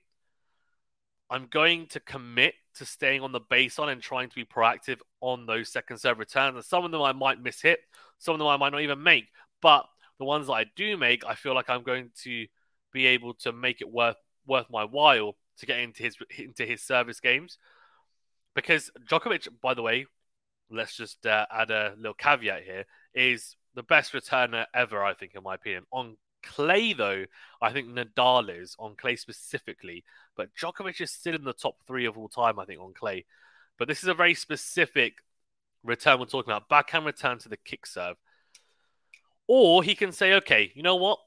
I'm 1.30 1.46
going 1.46 1.86
to 1.88 2.00
commit 2.00 2.54
to 2.74 2.84
staying 2.84 3.22
on 3.22 3.32
the 3.32 3.40
base 3.40 3.76
baseline 3.76 3.92
and 3.92 4.02
trying 4.02 4.28
to 4.28 4.34
be 4.34 4.44
proactive 4.44 4.98
on 5.20 5.46
those 5.46 5.68
second 5.70 5.98
serve 5.98 6.18
returns. 6.18 6.56
And 6.56 6.64
some 6.64 6.84
of 6.84 6.90
them 6.90 7.02
I 7.02 7.12
might 7.12 7.42
miss 7.42 7.62
hit, 7.62 7.80
some 8.18 8.34
of 8.34 8.38
them 8.38 8.48
I 8.48 8.56
might 8.56 8.72
not 8.72 8.82
even 8.82 9.02
make. 9.02 9.28
But 9.62 9.86
the 10.20 10.24
ones 10.26 10.46
that 10.46 10.52
I 10.52 10.66
do 10.76 10.96
make, 10.96 11.24
I 11.26 11.34
feel 11.34 11.54
like 11.54 11.68
I'm 11.68 11.82
going 11.82 12.10
to 12.22 12.46
be 12.92 13.06
able 13.06 13.34
to 13.34 13.52
make 13.52 13.80
it 13.80 13.90
worth 13.90 14.18
worth 14.46 14.66
my 14.70 14.84
while 14.84 15.34
to 15.58 15.66
get 15.66 15.80
into 15.80 16.02
his 16.02 16.16
into 16.38 16.64
his 16.64 16.82
service 16.82 17.18
games. 17.18 17.58
Because 18.54 18.90
Djokovic, 19.08 19.48
by 19.62 19.74
the 19.74 19.82
way, 19.82 20.06
let's 20.70 20.94
just 20.94 21.24
uh, 21.24 21.46
add 21.50 21.70
a 21.70 21.94
little 21.96 22.14
caveat 22.14 22.64
here 22.64 22.84
is 23.14 23.56
the 23.74 23.82
best 23.82 24.12
returner 24.12 24.66
ever, 24.74 25.02
I 25.02 25.14
think, 25.14 25.34
in 25.34 25.42
my 25.42 25.54
opinion. 25.54 25.84
On 25.90 26.16
clay, 26.42 26.92
though, 26.92 27.24
I 27.62 27.72
think 27.72 27.88
Nadal 27.88 28.60
is 28.60 28.76
on 28.78 28.96
clay 28.96 29.16
specifically, 29.16 30.04
but 30.36 30.54
Djokovic 30.54 31.00
is 31.00 31.10
still 31.10 31.34
in 31.34 31.44
the 31.44 31.52
top 31.54 31.76
three 31.86 32.04
of 32.04 32.18
all 32.18 32.28
time, 32.28 32.58
I 32.58 32.66
think, 32.66 32.80
on 32.80 32.92
clay. 32.92 33.24
But 33.78 33.88
this 33.88 34.02
is 34.02 34.08
a 34.08 34.14
very 34.14 34.34
specific 34.34 35.14
return 35.82 36.18
we're 36.18 36.26
talking 36.26 36.52
about 36.52 36.68
backhand 36.68 37.06
return 37.06 37.38
to 37.38 37.48
the 37.48 37.56
kick 37.56 37.86
serve. 37.86 38.16
Or 39.52 39.82
he 39.82 39.96
can 39.96 40.12
say, 40.12 40.34
okay, 40.34 40.70
you 40.76 40.82
know 40.84 40.94
what? 40.94 41.18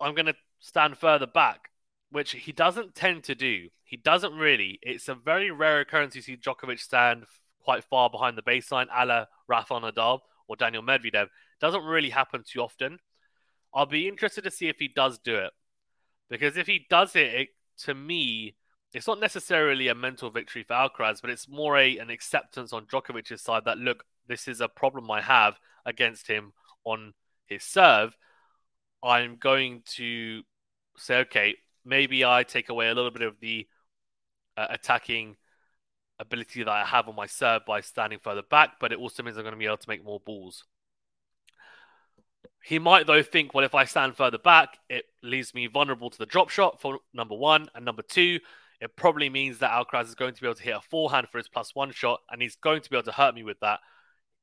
I'm 0.00 0.16
going 0.16 0.26
to 0.26 0.34
stand 0.58 0.98
further 0.98 1.28
back, 1.28 1.70
which 2.10 2.32
he 2.32 2.50
doesn't 2.50 2.96
tend 2.96 3.22
to 3.24 3.36
do. 3.36 3.68
He 3.84 3.96
doesn't 3.96 4.34
really. 4.34 4.80
It's 4.82 5.08
a 5.08 5.14
very 5.14 5.52
rare 5.52 5.78
occurrence 5.78 6.16
you 6.16 6.22
see 6.22 6.36
Djokovic 6.36 6.80
stand 6.80 7.22
quite 7.62 7.84
far 7.84 8.10
behind 8.10 8.36
the 8.36 8.42
baseline, 8.42 8.88
a 8.92 9.06
la 9.06 9.26
Rafa 9.46 9.74
Nadal 9.74 10.22
or 10.48 10.56
Daniil 10.56 10.82
Medvedev. 10.82 11.28
Doesn't 11.60 11.84
really 11.84 12.10
happen 12.10 12.42
too 12.44 12.60
often. 12.62 12.98
I'll 13.72 13.86
be 13.86 14.08
interested 14.08 14.42
to 14.42 14.50
see 14.50 14.66
if 14.66 14.80
he 14.80 14.88
does 14.88 15.20
do 15.20 15.36
it. 15.36 15.52
Because 16.28 16.56
if 16.56 16.66
he 16.66 16.84
does 16.90 17.14
it, 17.14 17.32
it 17.32 17.48
to 17.84 17.94
me, 17.94 18.56
it's 18.92 19.06
not 19.06 19.20
necessarily 19.20 19.86
a 19.86 19.94
mental 19.94 20.32
victory 20.32 20.64
for 20.64 20.74
Alcaraz, 20.74 21.20
but 21.20 21.30
it's 21.30 21.48
more 21.48 21.78
a, 21.78 21.96
an 21.98 22.10
acceptance 22.10 22.72
on 22.72 22.86
Djokovic's 22.86 23.40
side 23.40 23.66
that, 23.66 23.78
look, 23.78 24.02
this 24.26 24.48
is 24.48 24.60
a 24.60 24.66
problem 24.66 25.08
I 25.12 25.20
have 25.20 25.60
against 25.86 26.26
him 26.26 26.54
on 26.84 27.14
his 27.48 27.64
serve. 27.64 28.16
I'm 29.02 29.36
going 29.36 29.82
to 29.96 30.42
say, 30.96 31.18
okay, 31.20 31.56
maybe 31.84 32.24
I 32.24 32.42
take 32.42 32.68
away 32.68 32.88
a 32.88 32.94
little 32.94 33.10
bit 33.10 33.22
of 33.22 33.40
the 33.40 33.66
uh, 34.56 34.66
attacking 34.70 35.36
ability 36.18 36.64
that 36.64 36.70
I 36.70 36.84
have 36.84 37.08
on 37.08 37.14
my 37.14 37.26
serve 37.26 37.62
by 37.66 37.80
standing 37.80 38.18
further 38.18 38.42
back, 38.42 38.72
but 38.80 38.92
it 38.92 38.98
also 38.98 39.22
means 39.22 39.36
I'm 39.36 39.44
going 39.44 39.52
to 39.52 39.58
be 39.58 39.66
able 39.66 39.76
to 39.76 39.88
make 39.88 40.04
more 40.04 40.20
balls. 40.20 40.64
He 42.62 42.78
might, 42.78 43.06
though, 43.06 43.22
think, 43.22 43.54
well, 43.54 43.64
if 43.64 43.74
I 43.74 43.84
stand 43.84 44.16
further 44.16 44.38
back, 44.38 44.78
it 44.90 45.04
leaves 45.22 45.54
me 45.54 45.68
vulnerable 45.68 46.10
to 46.10 46.18
the 46.18 46.26
drop 46.26 46.50
shot 46.50 46.80
for 46.80 46.98
number 47.14 47.36
one. 47.36 47.68
And 47.74 47.84
number 47.84 48.02
two, 48.02 48.40
it 48.80 48.96
probably 48.96 49.30
means 49.30 49.58
that 49.58 49.70
Alcaraz 49.70 50.06
is 50.06 50.14
going 50.14 50.34
to 50.34 50.40
be 50.40 50.46
able 50.46 50.56
to 50.56 50.62
hit 50.62 50.76
a 50.76 50.80
forehand 50.80 51.28
for 51.28 51.38
his 51.38 51.48
plus 51.48 51.74
one 51.74 51.92
shot, 51.92 52.20
and 52.30 52.42
he's 52.42 52.56
going 52.56 52.82
to 52.82 52.90
be 52.90 52.96
able 52.96 53.04
to 53.04 53.12
hurt 53.12 53.34
me 53.34 53.42
with 53.42 53.60
that. 53.60 53.80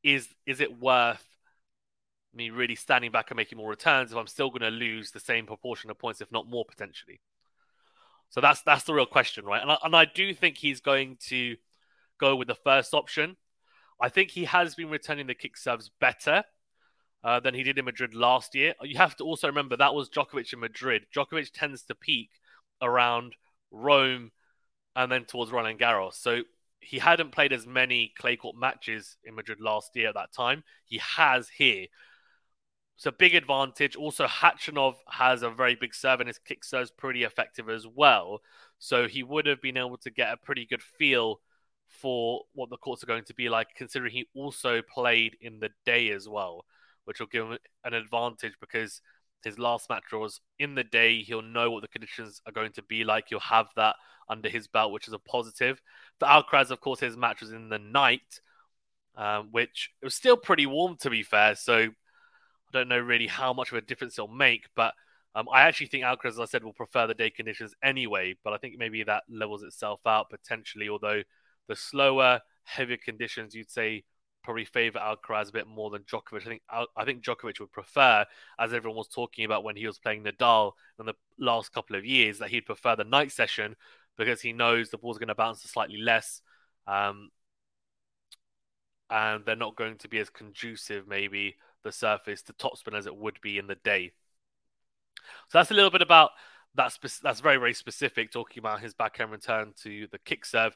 Is 0.04 0.28
is 0.46 0.60
it 0.60 0.80
worth 0.80 1.24
me 2.36 2.50
really 2.50 2.76
standing 2.76 3.12
back 3.12 3.32
and 3.32 3.38
making 3.38 3.58
more 3.58 3.70
returns 3.70 4.12
if 4.12 4.18
I'm 4.18 4.28
still 4.28 4.50
going 4.50 4.62
to 4.62 4.70
lose 4.70 5.12
the 5.12 5.20
same 5.20 5.46
proportion 5.46 5.90
of 5.90 6.00
points, 6.00 6.22
if 6.22 6.32
not 6.32 6.50
more 6.50 6.66
potentially? 6.66 7.20
So 8.30 8.42
that's 8.42 8.62
that's 8.64 8.84
the 8.84 8.94
real 8.94 9.06
question, 9.06 9.46
right? 9.46 9.62
And 9.62 9.72
I, 9.72 9.78
and 9.84 9.96
I 9.96 10.06
do 10.06 10.34
think 10.34 10.58
he's 10.58 10.82
going 10.82 11.18
to 11.28 11.56
go 12.20 12.36
with 12.36 12.48
the 12.48 12.56
first 12.56 12.94
option. 12.94 13.38
I 14.02 14.10
think 14.10 14.32
he 14.32 14.46
has 14.46 14.76
been 14.76 14.90
returning 14.90 15.28
the 15.28 15.36
kick 15.36 15.58
serves 15.58 15.90
better 16.02 16.44
uh, 17.24 17.40
than 17.40 17.54
he 17.54 17.64
did 17.64 17.78
in 17.78 17.86
Madrid 17.86 18.14
last 18.14 18.54
year. 18.54 18.74
You 18.82 18.98
have 18.98 19.16
to 19.18 19.24
also 19.24 19.48
remember 19.48 19.78
that 19.78 19.96
was 19.96 20.10
Djokovic 20.10 20.52
in 20.54 20.60
Madrid. 20.60 21.06
Djokovic 21.16 21.52
tends 21.54 21.84
to 21.84 21.96
peak 21.96 22.30
around 22.82 23.36
Rome 23.72 24.32
and 24.96 25.12
then 25.12 25.26
towards 25.26 25.52
Roland 25.52 25.80
Garros. 25.80 26.16
So 26.16 26.42
he 26.80 27.00
hadn't 27.00 27.32
played 27.32 27.52
as 27.52 27.66
many 27.66 28.14
clay 28.18 28.36
court 28.36 28.56
matches 28.56 29.18
in 29.24 29.36
Madrid 29.36 29.60
last 29.60 29.96
year 29.96 30.10
at 30.10 30.16
that 30.16 30.34
time. 30.34 30.64
He 30.86 31.00
has 31.16 31.50
here. 31.50 31.88
It's 32.96 33.06
a 33.06 33.12
big 33.12 33.36
advantage. 33.36 33.96
Also, 33.96 34.26
Khachanov 34.26 34.96
has 35.10 35.44
a 35.44 35.50
very 35.50 35.76
big 35.76 35.94
serve 35.94 36.22
and 36.22 36.28
his 36.28 36.40
kick 36.40 36.64
serve 36.64 36.84
is 36.84 36.92
pretty 36.92 37.24
effective 37.24 37.70
as 37.70 37.86
well. 37.86 38.42
So 38.80 39.08
he 39.08 39.22
would 39.22 39.46
have 39.48 39.62
been 39.62 39.78
able 39.78 39.98
to 39.98 40.10
get 40.10 40.34
a 40.34 40.38
pretty 40.38 40.66
good 40.66 40.82
feel 40.82 41.42
for 41.88 42.44
what 42.54 42.70
the 42.70 42.78
courts 42.78 43.04
are 43.04 43.08
going 43.08 43.26
to 43.26 43.34
be 43.34 43.50
like, 43.50 43.76
considering 43.76 44.12
he 44.12 44.28
also 44.34 44.82
played 44.82 45.36
in 45.42 45.60
the 45.60 45.72
day 45.86 46.12
as 46.12 46.28
well, 46.28 46.66
which 47.04 47.20
will 47.20 47.28
give 47.28 47.46
him 47.46 47.58
an 47.84 47.94
advantage 47.94 48.54
because 48.62 49.02
his 49.44 49.60
last 49.60 49.90
match 49.90 50.04
was 50.12 50.40
in 50.58 50.76
the 50.76 50.84
day. 50.84 51.22
He'll 51.22 51.42
know 51.42 51.72
what 51.72 51.82
the 51.82 51.88
conditions 51.90 52.42
are 52.46 52.52
going 52.52 52.72
to 52.74 52.82
be 52.84 53.04
like. 53.04 53.26
He'll 53.30 53.40
have 53.42 53.68
that 53.76 53.96
under 54.30 54.50
his 54.50 54.68
belt, 54.68 54.92
which 54.92 55.08
is 55.08 55.14
a 55.14 55.20
positive. 55.20 55.82
For 56.20 56.28
Alcaraz, 56.28 56.72
of 56.72 56.82
course, 56.82 57.00
his 57.02 57.18
match 57.18 57.42
was 57.42 57.52
in 57.52 57.70
the 57.70 57.78
night, 57.78 58.40
um, 59.16 59.50
which 59.52 59.92
was 60.02 60.16
still 60.16 60.38
pretty 60.38 60.66
warm 60.66 60.98
to 61.02 61.10
be 61.10 61.24
fair. 61.24 61.56
So 61.56 61.90
don't 62.76 62.88
know 62.90 63.00
really 63.00 63.28
how 63.28 63.54
much 63.54 63.72
of 63.72 63.78
a 63.78 63.82
difference 63.82 64.18
it'll 64.18 64.28
make, 64.28 64.68
but 64.76 64.94
um, 65.36 65.48
I 65.52 65.62
actually 65.64 65.88
think 65.88 66.04
Alcaraz, 66.04 66.34
as 66.34 66.40
I 66.40 66.46
said, 66.46 66.64
will 66.64 66.74
prefer 66.74 67.08
the 67.08 67.14
day 67.14 67.30
conditions 67.30 67.74
anyway. 67.84 68.36
But 68.44 68.54
I 68.54 68.58
think 68.58 68.78
maybe 68.78 69.04
that 69.04 69.24
levels 69.30 69.64
itself 69.64 70.00
out 70.06 70.30
potentially, 70.30 70.88
although 70.88 71.24
the 71.68 71.76
slower, 71.76 72.42
heavier 72.64 72.98
conditions, 72.98 73.54
you'd 73.54 73.70
say 73.70 74.04
probably 74.44 74.64
favor 74.64 75.00
Alcaraz 75.00 75.50
a 75.50 75.54
bit 75.54 75.68
more 75.68 75.90
than 75.90 76.04
Djokovic. 76.04 76.42
I 76.42 76.46
think 76.46 76.62
I 76.96 77.06
think 77.06 77.24
Djokovic 77.24 77.60
would 77.60 77.72
prefer, 77.72 78.26
as 78.60 78.74
everyone 78.74 78.98
was 78.98 79.10
talking 79.10 79.44
about 79.44 79.64
when 79.64 79.76
he 79.76 79.88
was 79.88 80.00
playing 80.00 80.24
Nadal 80.24 80.74
in 81.00 81.06
the 81.06 81.16
last 81.38 81.74
couple 81.74 81.98
of 81.98 82.06
years, 82.06 82.40
that 82.40 82.50
he'd 82.50 82.66
prefer 82.66 82.96
the 82.96 83.04
night 83.04 83.32
session 83.32 83.76
because 84.18 84.40
he 84.42 84.54
knows 84.54 84.90
the 84.90 84.98
ball's 84.98 85.18
going 85.18 85.28
to 85.28 85.36
bounce 85.36 85.64
slightly 85.64 85.98
less, 85.98 86.42
um, 86.88 87.30
and 89.10 89.44
they're 89.46 89.56
not 89.58 89.76
going 89.76 89.98
to 89.98 90.08
be 90.08 90.20
as 90.20 90.30
conducive, 90.30 91.08
maybe 91.08 91.56
the 91.86 91.94
surface 91.94 92.42
to 92.42 92.54
topspin 92.54 92.98
as 92.98 93.06
it 93.06 93.16
would 93.16 93.40
be 93.42 93.58
in 93.58 93.68
the 93.68 93.76
day. 93.76 94.12
So 95.48 95.60
that's 95.60 95.72
a 95.72 95.74
little 95.74 95.92
bit 95.92 96.02
about 96.02 96.32
that's 96.76 97.00
that's 97.22 97.40
very 97.40 97.58
very 97.58 97.74
specific, 97.74 98.32
talking 98.32 98.60
about 98.60 98.82
his 98.82 98.94
backhand 98.94 99.32
return 99.32 99.74
to 99.84 100.08
the 100.12 100.20
kick 100.20 100.44
serve. 100.44 100.76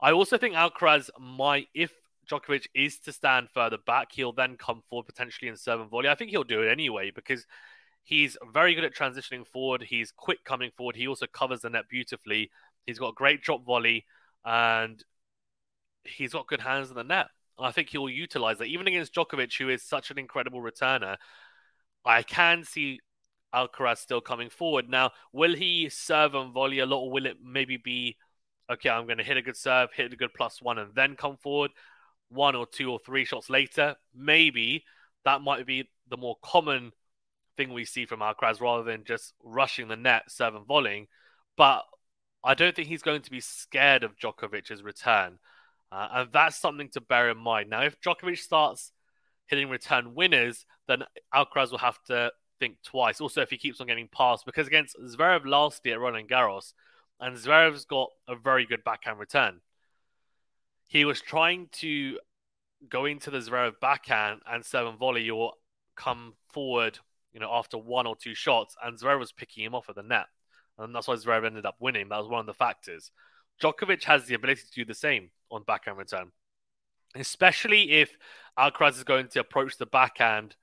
I 0.00 0.12
also 0.12 0.38
think 0.38 0.54
Alcaraz 0.54 1.10
might, 1.18 1.68
if 1.74 1.90
Djokovic 2.30 2.66
is 2.74 2.98
to 3.00 3.12
stand 3.12 3.48
further 3.50 3.78
back, 3.78 4.12
he'll 4.12 4.32
then 4.32 4.56
come 4.56 4.82
forward 4.88 5.06
potentially 5.06 5.48
in 5.48 5.56
serve 5.56 5.80
and 5.80 5.90
volley. 5.90 6.08
I 6.08 6.14
think 6.14 6.30
he'll 6.30 6.44
do 6.44 6.62
it 6.62 6.70
anyway 6.70 7.10
because 7.10 7.46
he's 8.04 8.36
very 8.52 8.74
good 8.74 8.84
at 8.84 8.94
transitioning 8.94 9.46
forward. 9.46 9.82
He's 9.82 10.12
quick 10.12 10.44
coming 10.44 10.70
forward. 10.76 10.96
He 10.96 11.08
also 11.08 11.26
covers 11.26 11.60
the 11.60 11.70
net 11.70 11.88
beautifully. 11.88 12.50
He's 12.84 12.98
got 12.98 13.14
great 13.14 13.42
drop 13.42 13.64
volley 13.64 14.04
and 14.44 15.02
he's 16.04 16.32
got 16.32 16.46
good 16.46 16.60
hands 16.60 16.90
in 16.90 16.96
the 16.96 17.04
net. 17.04 17.28
I 17.58 17.72
think 17.72 17.90
he'll 17.90 18.08
utilize 18.08 18.58
that 18.58 18.66
even 18.66 18.86
against 18.86 19.14
Djokovic, 19.14 19.56
who 19.58 19.68
is 19.68 19.82
such 19.82 20.10
an 20.10 20.18
incredible 20.18 20.60
returner. 20.60 21.16
I 22.04 22.22
can 22.22 22.64
see 22.64 23.00
Alcaraz 23.54 23.98
still 23.98 24.20
coming 24.20 24.50
forward. 24.50 24.88
Now, 24.88 25.10
will 25.32 25.54
he 25.54 25.88
serve 25.88 26.34
and 26.34 26.52
volley 26.52 26.78
a 26.78 26.86
lot, 26.86 27.00
or 27.00 27.10
will 27.10 27.26
it 27.26 27.38
maybe 27.42 27.76
be 27.76 28.16
okay? 28.70 28.90
I'm 28.90 29.06
going 29.06 29.18
to 29.18 29.24
hit 29.24 29.36
a 29.36 29.42
good 29.42 29.56
serve, 29.56 29.90
hit 29.92 30.12
a 30.12 30.16
good 30.16 30.34
plus 30.34 30.60
one, 30.60 30.78
and 30.78 30.94
then 30.94 31.16
come 31.16 31.36
forward? 31.36 31.72
one 32.28 32.56
or 32.56 32.66
two 32.66 32.90
or 32.90 32.98
three 32.98 33.24
shots 33.24 33.50
later, 33.50 33.96
maybe 34.14 34.84
that 35.24 35.40
might 35.42 35.66
be 35.66 35.88
the 36.08 36.16
more 36.16 36.36
common 36.42 36.92
thing 37.56 37.72
we 37.72 37.84
see 37.84 38.06
from 38.06 38.20
Alcaraz 38.20 38.60
rather 38.60 38.84
than 38.84 39.04
just 39.04 39.34
rushing 39.42 39.88
the 39.88 39.96
net, 39.96 40.24
serving 40.28 40.64
volleying. 40.64 41.06
But 41.56 41.84
I 42.44 42.54
don't 42.54 42.76
think 42.76 42.88
he's 42.88 43.02
going 43.02 43.22
to 43.22 43.30
be 43.30 43.40
scared 43.40 44.04
of 44.04 44.16
Djokovic's 44.16 44.82
return. 44.82 45.38
Uh, 45.92 46.08
and 46.12 46.32
that's 46.32 46.56
something 46.56 46.88
to 46.90 47.00
bear 47.00 47.30
in 47.30 47.38
mind. 47.38 47.70
Now, 47.70 47.82
if 47.82 48.00
Djokovic 48.00 48.38
starts 48.38 48.92
hitting 49.46 49.68
return 49.68 50.14
winners, 50.14 50.66
then 50.88 51.04
Alcaraz 51.34 51.70
will 51.70 51.78
have 51.78 52.02
to 52.04 52.32
think 52.58 52.76
twice. 52.82 53.20
Also, 53.20 53.42
if 53.42 53.50
he 53.50 53.58
keeps 53.58 53.80
on 53.80 53.86
getting 53.86 54.08
past, 54.08 54.44
because 54.44 54.66
against 54.66 54.96
Zverev 54.98 55.46
last 55.46 55.84
year 55.84 55.94
at 55.94 56.00
Roland 56.00 56.28
Garros, 56.28 56.72
and 57.20 57.36
Zverev's 57.36 57.84
got 57.84 58.10
a 58.28 58.34
very 58.34 58.66
good 58.66 58.84
backhand 58.84 59.18
return 59.18 59.60
he 60.88 61.04
was 61.04 61.20
trying 61.20 61.68
to 61.72 62.18
go 62.88 63.04
into 63.04 63.30
the 63.30 63.38
Zverev 63.38 63.80
backhand 63.80 64.40
and 64.50 64.64
serve 64.64 64.86
and 64.86 64.98
volley 64.98 65.28
or 65.30 65.52
come 65.96 66.34
forward, 66.52 66.98
you 67.32 67.40
know, 67.40 67.50
after 67.52 67.78
one 67.78 68.06
or 68.06 68.16
two 68.16 68.34
shots, 68.34 68.76
and 68.82 68.98
Zverev 68.98 69.18
was 69.18 69.32
picking 69.32 69.64
him 69.64 69.74
off 69.74 69.88
at 69.88 69.96
the 69.96 70.02
net. 70.02 70.26
And 70.78 70.94
that's 70.94 71.08
why 71.08 71.14
Zverev 71.14 71.46
ended 71.46 71.66
up 71.66 71.76
winning. 71.80 72.08
That 72.08 72.18
was 72.18 72.28
one 72.28 72.40
of 72.40 72.46
the 72.46 72.54
factors. 72.54 73.10
Djokovic 73.62 74.04
has 74.04 74.26
the 74.26 74.34
ability 74.34 74.62
to 74.62 74.74
do 74.74 74.84
the 74.84 74.94
same 74.94 75.30
on 75.50 75.62
backhand 75.66 75.98
return, 75.98 76.32
especially 77.14 77.92
if 77.92 78.16
Alcaraz 78.58 78.96
is 78.96 79.04
going 79.04 79.28
to 79.28 79.40
approach 79.40 79.76
the 79.78 79.86
backhand 79.86 80.56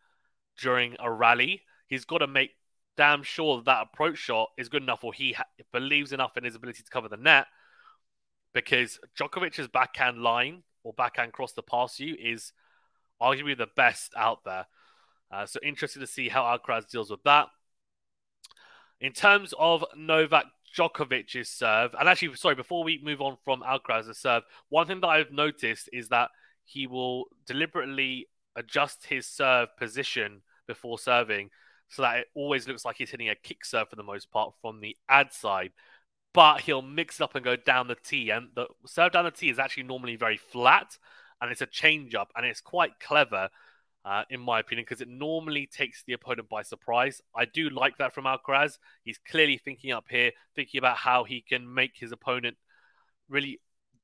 during 0.59 0.95
a 0.99 1.11
rally. 1.11 1.61
He's 1.87 2.05
got 2.05 2.19
to 2.19 2.27
make 2.27 2.51
damn 2.95 3.23
sure 3.23 3.57
that, 3.57 3.65
that 3.65 3.87
approach 3.91 4.17
shot 4.17 4.49
is 4.57 4.69
good 4.69 4.83
enough 4.83 5.03
or 5.03 5.13
he 5.13 5.33
ha- 5.33 5.45
believes 5.71 6.11
enough 6.11 6.37
in 6.37 6.43
his 6.43 6.55
ability 6.55 6.83
to 6.83 6.89
cover 6.89 7.09
the 7.09 7.17
net 7.17 7.47
because 8.53 8.99
Djokovic's 9.19 9.67
backhand 9.67 10.21
line 10.21 10.63
or 10.83 10.93
backhand 10.93 11.33
cross 11.33 11.53
to 11.53 11.61
pass 11.61 11.99
you 11.99 12.15
is 12.19 12.53
arguably 13.21 13.57
the 13.57 13.67
best 13.75 14.13
out 14.15 14.43
there. 14.43 14.67
Uh, 15.31 15.45
so 15.45 15.59
interested 15.63 15.99
to 15.99 16.07
see 16.07 16.29
how 16.29 16.43
Alcaraz 16.43 16.87
deals 16.87 17.09
with 17.09 17.23
that. 17.23 17.47
In 19.01 19.11
terms 19.11 19.53
of 19.57 19.83
Novak 19.97 20.45
Djokovic's 20.75 21.49
serve, 21.49 21.95
and 21.99 22.09
actually, 22.09 22.35
sorry, 22.35 22.55
before 22.55 22.83
we 22.83 22.99
move 23.03 23.21
on 23.21 23.37
from 23.43 23.61
Alcaraz's 23.61 24.17
serve, 24.17 24.43
one 24.69 24.87
thing 24.87 25.01
that 25.01 25.07
I've 25.07 25.31
noticed 25.31 25.89
is 25.93 26.09
that 26.09 26.29
he 26.65 26.87
will 26.87 27.25
deliberately 27.45 28.27
adjust 28.55 29.05
his 29.07 29.27
serve 29.27 29.69
position 29.77 30.41
before 30.67 30.97
serving 30.97 31.49
so 31.89 32.01
that 32.01 32.17
it 32.17 32.27
always 32.33 32.67
looks 32.67 32.85
like 32.85 32.95
he's 32.97 33.11
hitting 33.11 33.29
a 33.29 33.35
kick 33.35 33.65
serve 33.65 33.89
for 33.89 33.95
the 33.95 34.03
most 34.03 34.31
part 34.31 34.53
from 34.61 34.79
the 34.79 34.95
ad 35.07 35.31
side. 35.31 35.71
But 36.33 36.61
he'll 36.61 36.81
mix 36.81 37.19
it 37.19 37.23
up 37.23 37.35
and 37.35 37.45
go 37.45 37.55
down 37.55 37.87
the 37.87 37.95
tee. 37.95 38.31
And 38.31 38.47
the 38.55 38.65
serve 38.87 39.11
down 39.11 39.25
the 39.25 39.31
tee 39.31 39.49
is 39.49 39.59
actually 39.59 39.83
normally 39.83 40.15
very 40.15 40.37
flat, 40.37 40.97
and 41.39 41.51
it's 41.51 41.61
a 41.61 41.67
change 41.67 42.15
up, 42.15 42.31
and 42.35 42.45
it's 42.45 42.61
quite 42.61 42.99
clever, 42.99 43.49
uh, 44.05 44.23
in 44.29 44.39
my 44.39 44.59
opinion, 44.59 44.85
because 44.87 45.01
it 45.01 45.07
normally 45.07 45.65
takes 45.65 46.03
the 46.03 46.13
opponent 46.13 46.49
by 46.49 46.61
surprise. 46.61 47.21
I 47.35 47.45
do 47.45 47.69
like 47.69 47.97
that 47.97 48.13
from 48.13 48.25
Alcaraz. 48.25 48.77
He's 49.03 49.17
clearly 49.17 49.57
thinking 49.57 49.91
up 49.91 50.05
here, 50.09 50.31
thinking 50.55 50.77
about 50.77 50.97
how 50.97 51.23
he 51.23 51.41
can 51.41 51.73
make 51.73 51.91
his 51.95 52.11
opponent 52.11 52.57
really 53.29 53.59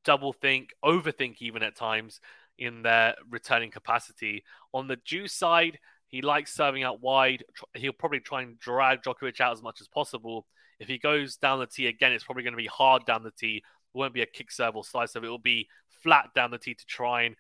double 0.06 0.34
think, 0.34 0.70
overthink 0.84 1.36
even 1.40 1.64
at 1.64 1.76
times 1.76 2.22
in 2.58 2.82
their 2.82 3.16
returning 3.30 3.72
capacity. 3.72 4.44
On 4.74 4.88
the 4.88 4.98
Djokovic 4.98 5.30
side, 5.32 5.80
he 6.08 6.22
likes 6.22 6.54
serving 6.54 6.84
out 6.84 7.02
wide. 7.02 7.44
He'll 7.76 7.94
probably 7.94 8.20
try 8.20 8.42
and 8.42 8.60
drag 8.60 9.04
Djokovic 9.04 9.40
out 9.40 9.54
as 9.54 9.62
much 9.62 9.82
as 9.82 9.88
possible. 9.88 10.46
If 10.80 10.88
he 10.88 10.98
goes 10.98 11.36
down 11.36 11.60
the 11.60 11.68
tee 11.68 11.88
again, 11.88 12.14
it's 12.14 12.24
probably 12.24 12.44
going 12.44 12.54
to 12.54 12.58
be 12.58 12.68
hard 12.68 13.06
down 13.06 13.24
the 13.24 13.32
tee. 13.32 13.58
It 13.58 13.98
won't 13.98 14.14
be 14.14 14.22
a 14.22 14.26
kick 14.26 14.52
serve 14.52 14.76
or 14.76 14.84
slice 14.84 15.14
serve. 15.14 15.24
It 15.24 15.30
will 15.30 15.38
be 15.38 15.68
flat 16.04 16.30
down 16.34 16.52
the 16.52 16.58
tee 16.58 16.74
to 16.74 16.86
try 16.86 17.24
and 17.24 17.36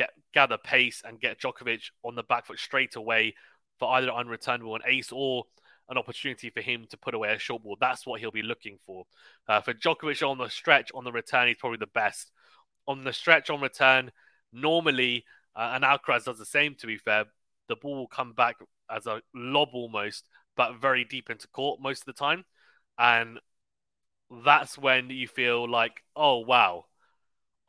get 0.00 0.10
gather 0.32 0.58
pace 0.58 1.02
and 1.04 1.20
get 1.20 1.40
Djokovic 1.40 1.90
on 2.02 2.14
the 2.14 2.22
back 2.22 2.46
foot 2.46 2.58
straight 2.58 2.96
away 2.96 3.34
for 3.78 3.92
either 3.92 4.08
an 4.08 4.26
unreturnable 4.26 4.76
an 4.76 4.82
ace 4.86 5.10
or 5.12 5.44
an 5.88 5.98
opportunity 5.98 6.50
for 6.50 6.60
him 6.60 6.86
to 6.90 6.96
put 6.96 7.14
away 7.14 7.32
a 7.32 7.38
short 7.38 7.62
ball. 7.62 7.76
That's 7.80 8.06
what 8.06 8.20
he'll 8.20 8.30
be 8.30 8.42
looking 8.42 8.78
for. 8.86 9.06
Uh, 9.48 9.60
for 9.60 9.74
Djokovic 9.74 10.28
on 10.28 10.38
the 10.38 10.48
stretch, 10.48 10.90
on 10.94 11.04
the 11.04 11.12
return, 11.12 11.48
he's 11.48 11.56
probably 11.56 11.78
the 11.78 11.86
best. 11.86 12.30
On 12.86 13.02
the 13.02 13.12
stretch, 13.12 13.50
on 13.50 13.60
return, 13.60 14.12
normally, 14.52 15.24
uh, 15.56 15.72
and 15.74 15.84
Alcaraz 15.84 16.24
does 16.24 16.38
the 16.38 16.46
same, 16.46 16.76
to 16.76 16.86
be 16.86 16.96
fair, 16.96 17.24
the 17.68 17.76
ball 17.76 17.96
will 17.96 18.06
come 18.06 18.32
back 18.32 18.56
as 18.88 19.06
a 19.06 19.20
lob 19.34 19.70
almost, 19.72 20.28
but 20.56 20.80
very 20.80 21.04
deep 21.04 21.28
into 21.28 21.48
court 21.48 21.80
most 21.80 22.02
of 22.02 22.06
the 22.06 22.12
time 22.12 22.44
and 23.00 23.40
that's 24.44 24.78
when 24.78 25.10
you 25.10 25.26
feel 25.26 25.68
like, 25.68 26.04
oh 26.14 26.38
wow, 26.38 26.84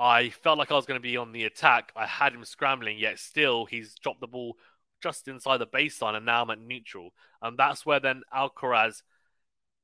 I 0.02 0.32
felt 0.32 0.58
like 0.58 0.72
I 0.72 0.76
was 0.76 0.88
going 0.88 1.00
to 1.00 1.04
be 1.04 1.16
on 1.16 1.32
the 1.32 1.44
attack. 1.44 1.92
I 1.96 2.08
had 2.08 2.34
him 2.34 2.44
scrambling, 2.44 2.98
yet 2.98 3.20
still 3.20 3.66
he's 3.66 3.94
dropped 3.94 4.20
the 4.20 4.28
ball 4.28 4.58
just 5.04 5.28
inside 5.28 5.58
the 5.58 5.68
baseline, 5.68 6.16
and 6.16 6.26
now 6.26 6.42
I'm 6.42 6.50
at 6.50 6.60
neutral. 6.60 7.14
And 7.40 7.56
that's 7.56 7.86
where 7.86 8.00
then 8.00 8.24
Alcaraz, 8.36 9.04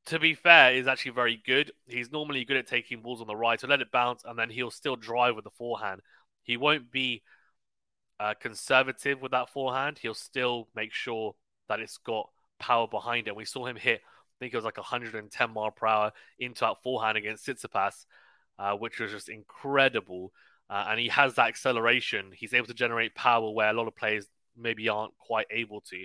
to 0.08 0.18
be 0.18 0.34
fair, 0.34 0.74
is 0.74 0.88
actually 0.88 1.12
very 1.12 1.40
good. 1.46 1.72
He's 1.86 2.12
normally 2.12 2.46
good 2.46 2.58
at 2.58 2.66
taking 2.66 3.02
balls 3.02 3.22
on 3.22 3.28
the 3.28 3.36
right, 3.36 3.60
so 3.60 3.68
let 3.68 3.82
it 3.82 3.92
bounce, 3.92 4.24
and 4.26 4.40
then 4.40 4.50
he'll 4.50 4.72
still 4.72 4.96
drive 4.96 5.36
with 5.36 5.44
the 5.44 5.52
forehand. 5.52 6.02
He 6.42 6.58
won't 6.58 6.92
be 6.92 7.22
uh, 8.20 8.34
conservative 8.40 9.22
with 9.22 9.34
that 9.34 9.50
forehand. 9.50 10.00
He'll 10.00 10.16
still 10.16 10.68
make 10.76 10.94
sure 10.94 11.36
that 11.70 11.80
it's 11.80 11.98
got 11.98 12.30
power 12.60 12.88
behind 12.88 13.28
it. 13.28 13.36
We 13.36 13.46
saw 13.46 13.68
him 13.68 13.76
hit 13.76 14.02
I 14.38 14.40
think 14.40 14.54
it 14.54 14.58
was 14.58 14.66
like 14.66 14.78
110 14.78 15.52
mile 15.52 15.72
per 15.72 15.88
hour 15.88 16.12
into 16.38 16.60
that 16.60 16.84
forehand 16.84 17.18
against 17.18 17.48
Tsitsipas, 17.48 18.06
uh, 18.60 18.74
which 18.74 19.00
was 19.00 19.12
just 19.12 19.30
incredible. 19.30 20.32
Uh, 20.70 20.88
and 20.90 21.00
he 21.00 21.08
has 21.08 21.36
that 21.36 21.48
acceleration. 21.48 22.32
He's 22.34 22.54
able 22.54 22.68
to 22.68 22.74
generate 22.74 23.16
power 23.16 23.50
where 23.52 23.70
a 23.70 23.74
lot 23.74 23.88
of 23.88 23.96
players 23.96 24.28
maybe 24.58 24.90
aren't 24.90 25.18
quite 25.18 25.48
able 25.52 25.82
to. 25.82 26.04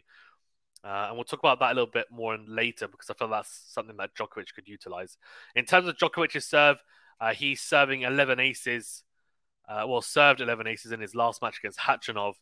Uh, 0.84 1.06
and 1.08 1.16
we'll 1.16 1.24
talk 1.24 1.40
about 1.40 1.60
that 1.60 1.72
a 1.72 1.74
little 1.74 1.90
bit 1.90 2.06
more 2.10 2.36
later 2.46 2.88
because 2.88 3.08
I 3.08 3.14
feel 3.14 3.28
that's 3.28 3.66
something 3.68 3.96
that 3.98 4.14
Djokovic 4.14 4.52
could 4.54 4.68
utilize. 4.68 5.16
In 5.54 5.64
terms 5.64 5.88
of 5.88 5.96
Djokovic's 5.96 6.46
serve, 6.46 6.78
uh, 7.20 7.34
he's 7.34 7.60
serving 7.60 8.02
11 8.02 8.40
aces. 8.40 9.04
Uh, 9.68 9.84
well, 9.86 10.02
served 10.02 10.40
11 10.40 10.66
aces 10.66 10.90
in 10.90 11.00
his 11.00 11.14
last 11.14 11.40
match 11.40 11.58
against 11.58 11.78
Khachanov. 11.78 12.34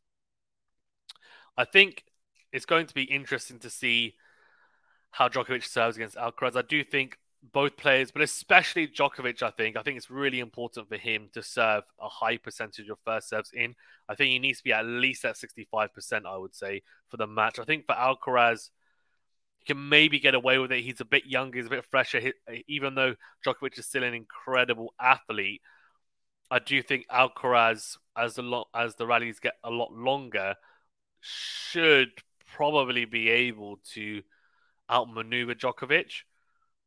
I 1.56 1.64
think 1.64 2.04
it's 2.50 2.64
going 2.64 2.86
to 2.86 2.94
be 2.94 3.02
interesting 3.02 3.58
to 3.58 3.70
see 3.70 4.14
how 5.10 5.28
Djokovic 5.28 5.64
serves 5.64 5.96
against 5.96 6.16
Alcaraz. 6.16 6.56
I 6.56 6.62
do 6.62 6.82
think 6.82 7.18
both 7.42 7.76
players, 7.76 8.10
but 8.10 8.22
especially 8.22 8.86
Djokovic, 8.86 9.42
I 9.42 9.50
think. 9.50 9.76
I 9.76 9.82
think 9.82 9.96
it's 9.96 10.10
really 10.10 10.40
important 10.40 10.88
for 10.88 10.96
him 10.96 11.28
to 11.32 11.42
serve 11.42 11.84
a 12.00 12.08
high 12.08 12.36
percentage 12.36 12.88
of 12.88 12.98
first 13.04 13.28
serves 13.28 13.50
in. 13.52 13.74
I 14.08 14.14
think 14.14 14.30
he 14.30 14.38
needs 14.38 14.58
to 14.58 14.64
be 14.64 14.72
at 14.72 14.84
least 14.84 15.24
at 15.24 15.36
65%, 15.36 16.26
I 16.26 16.36
would 16.36 16.54
say, 16.54 16.82
for 17.08 17.16
the 17.16 17.26
match. 17.26 17.58
I 17.58 17.64
think 17.64 17.86
for 17.86 17.94
Alcaraz, 17.94 18.70
he 19.58 19.66
can 19.66 19.88
maybe 19.88 20.18
get 20.20 20.34
away 20.34 20.58
with 20.58 20.72
it. 20.72 20.82
He's 20.84 21.00
a 21.00 21.04
bit 21.04 21.26
younger, 21.26 21.58
he's 21.58 21.66
a 21.66 21.70
bit 21.70 21.84
fresher. 21.84 22.32
even 22.68 22.94
though 22.94 23.14
Djokovic 23.44 23.78
is 23.78 23.86
still 23.86 24.04
an 24.04 24.14
incredible 24.14 24.94
athlete, 25.00 25.62
I 26.50 26.58
do 26.58 26.82
think 26.82 27.06
Alcaraz, 27.08 27.96
as 28.16 28.34
the 28.34 28.42
lo- 28.42 28.68
as 28.74 28.96
the 28.96 29.06
rallies 29.06 29.38
get 29.38 29.54
a 29.62 29.70
lot 29.70 29.92
longer, 29.92 30.56
should 31.20 32.10
probably 32.56 33.04
be 33.04 33.28
able 33.28 33.78
to 33.94 34.22
outmaneuver 34.90 35.54
Djokovic. 35.54 36.22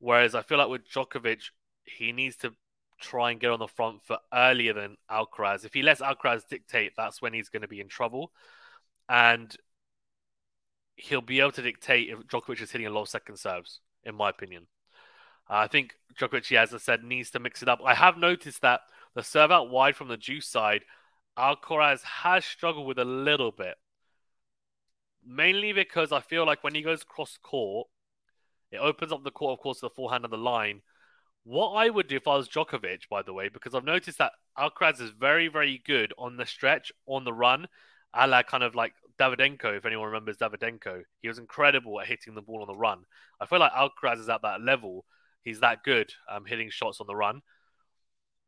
Whereas 0.03 0.35
I 0.35 0.41
feel 0.41 0.57
like 0.57 0.67
with 0.67 0.85
Djokovic, 0.89 1.43
he 1.85 2.11
needs 2.11 2.35
to 2.37 2.51
try 2.99 3.31
and 3.31 3.39
get 3.39 3.51
on 3.51 3.59
the 3.59 3.69
front 3.69 4.03
foot 4.03 4.19
earlier 4.33 4.73
than 4.73 4.97
Alcaraz. 5.09 5.63
If 5.63 5.73
he 5.73 5.81
lets 5.81 6.01
Alcaraz 6.01 6.45
dictate, 6.45 6.91
that's 6.97 7.21
when 7.21 7.33
he's 7.33 7.47
going 7.47 7.61
to 7.61 7.69
be 7.69 7.79
in 7.79 7.87
trouble. 7.87 8.33
And 9.07 9.55
he'll 10.97 11.21
be 11.21 11.39
able 11.39 11.53
to 11.53 11.61
dictate 11.61 12.09
if 12.09 12.19
Djokovic 12.27 12.61
is 12.61 12.71
hitting 12.71 12.85
a 12.85 12.89
lot 12.89 13.03
of 13.03 13.09
second 13.09 13.37
serves, 13.37 13.79
in 14.03 14.13
my 14.13 14.29
opinion. 14.29 14.67
Uh, 15.49 15.53
I 15.53 15.67
think 15.67 15.93
Djokovic, 16.19 16.53
as 16.57 16.73
I 16.73 16.79
said, 16.79 17.05
needs 17.05 17.31
to 17.31 17.39
mix 17.39 17.61
it 17.61 17.69
up. 17.69 17.79
I 17.85 17.95
have 17.95 18.17
noticed 18.17 18.61
that 18.61 18.81
the 19.15 19.23
serve 19.23 19.51
out 19.51 19.69
wide 19.69 19.95
from 19.95 20.09
the 20.09 20.17
deuce 20.17 20.49
side, 20.49 20.81
Alcaraz 21.39 22.03
has 22.03 22.43
struggled 22.43 22.87
with 22.87 22.99
a 22.99 23.05
little 23.05 23.53
bit. 23.53 23.75
Mainly 25.25 25.71
because 25.71 26.11
I 26.11 26.19
feel 26.19 26.45
like 26.45 26.61
when 26.61 26.75
he 26.75 26.81
goes 26.81 27.05
cross 27.05 27.39
court, 27.41 27.87
it 28.73 28.79
opens 28.79 29.12
up 29.12 29.23
the 29.23 29.31
court, 29.31 29.53
of 29.53 29.59
course, 29.62 29.79
to 29.79 29.86
the 29.86 29.91
forehand 29.91 30.25
and 30.25 30.33
the 30.33 30.38
line. 30.38 30.81
What 31.43 31.73
I 31.73 31.89
would 31.89 32.07
do 32.07 32.15
if 32.15 32.27
I 32.27 32.36
was 32.36 32.49
Djokovic, 32.49 33.07
by 33.07 33.21
the 33.21 33.33
way, 33.33 33.47
because 33.47 33.75
I've 33.75 33.86
noticed 33.86 34.17
that 34.17 34.31
Alcaraz 34.57 34.99
is 34.99 35.12
very, 35.12 35.47
very 35.47 35.81
good 35.86 36.12
on 36.17 36.38
the 36.38 36.45
stretch, 36.45 36.91
on 37.05 37.23
the 37.23 37.33
run, 37.33 37.67
a 38.15 38.25
la 38.25 38.41
kind 38.41 38.63
of 38.63 38.73
like 38.73 38.93
Davydenko, 39.19 39.77
if 39.77 39.86
anyone 39.86 40.07
remembers 40.07 40.38
Davydenko. 40.38 41.03
He 41.21 41.27
was 41.27 41.38
incredible 41.38 42.01
at 42.01 42.07
hitting 42.07 42.33
the 42.33 42.41
ball 42.41 42.62
on 42.62 42.67
the 42.67 42.75
run. 42.75 43.05
I 43.39 43.45
feel 43.45 43.59
like 43.59 43.73
Alcaraz 43.73 44.19
is 44.19 44.29
at 44.29 44.41
that 44.41 44.62
level. 44.62 45.05
He's 45.43 45.59
that 45.59 45.83
good 45.83 46.12
um, 46.27 46.45
hitting 46.45 46.71
shots 46.71 46.99
on 46.99 47.05
the 47.05 47.15
run. 47.15 47.41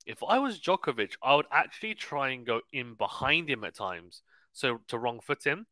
If 0.07 0.23
I 0.27 0.39
was 0.39 0.59
Djokovic, 0.59 1.13
I 1.21 1.35
would 1.35 1.47
actually 1.51 1.93
try 1.93 2.29
and 2.29 2.47
go 2.47 2.61
in 2.73 2.95
behind 2.95 3.47
him 3.47 3.63
at 3.63 3.75
times, 3.75 4.23
so 4.53 4.79
to 4.88 4.97
wrong 4.97 5.19
foot 5.19 5.43
him. 5.43 5.67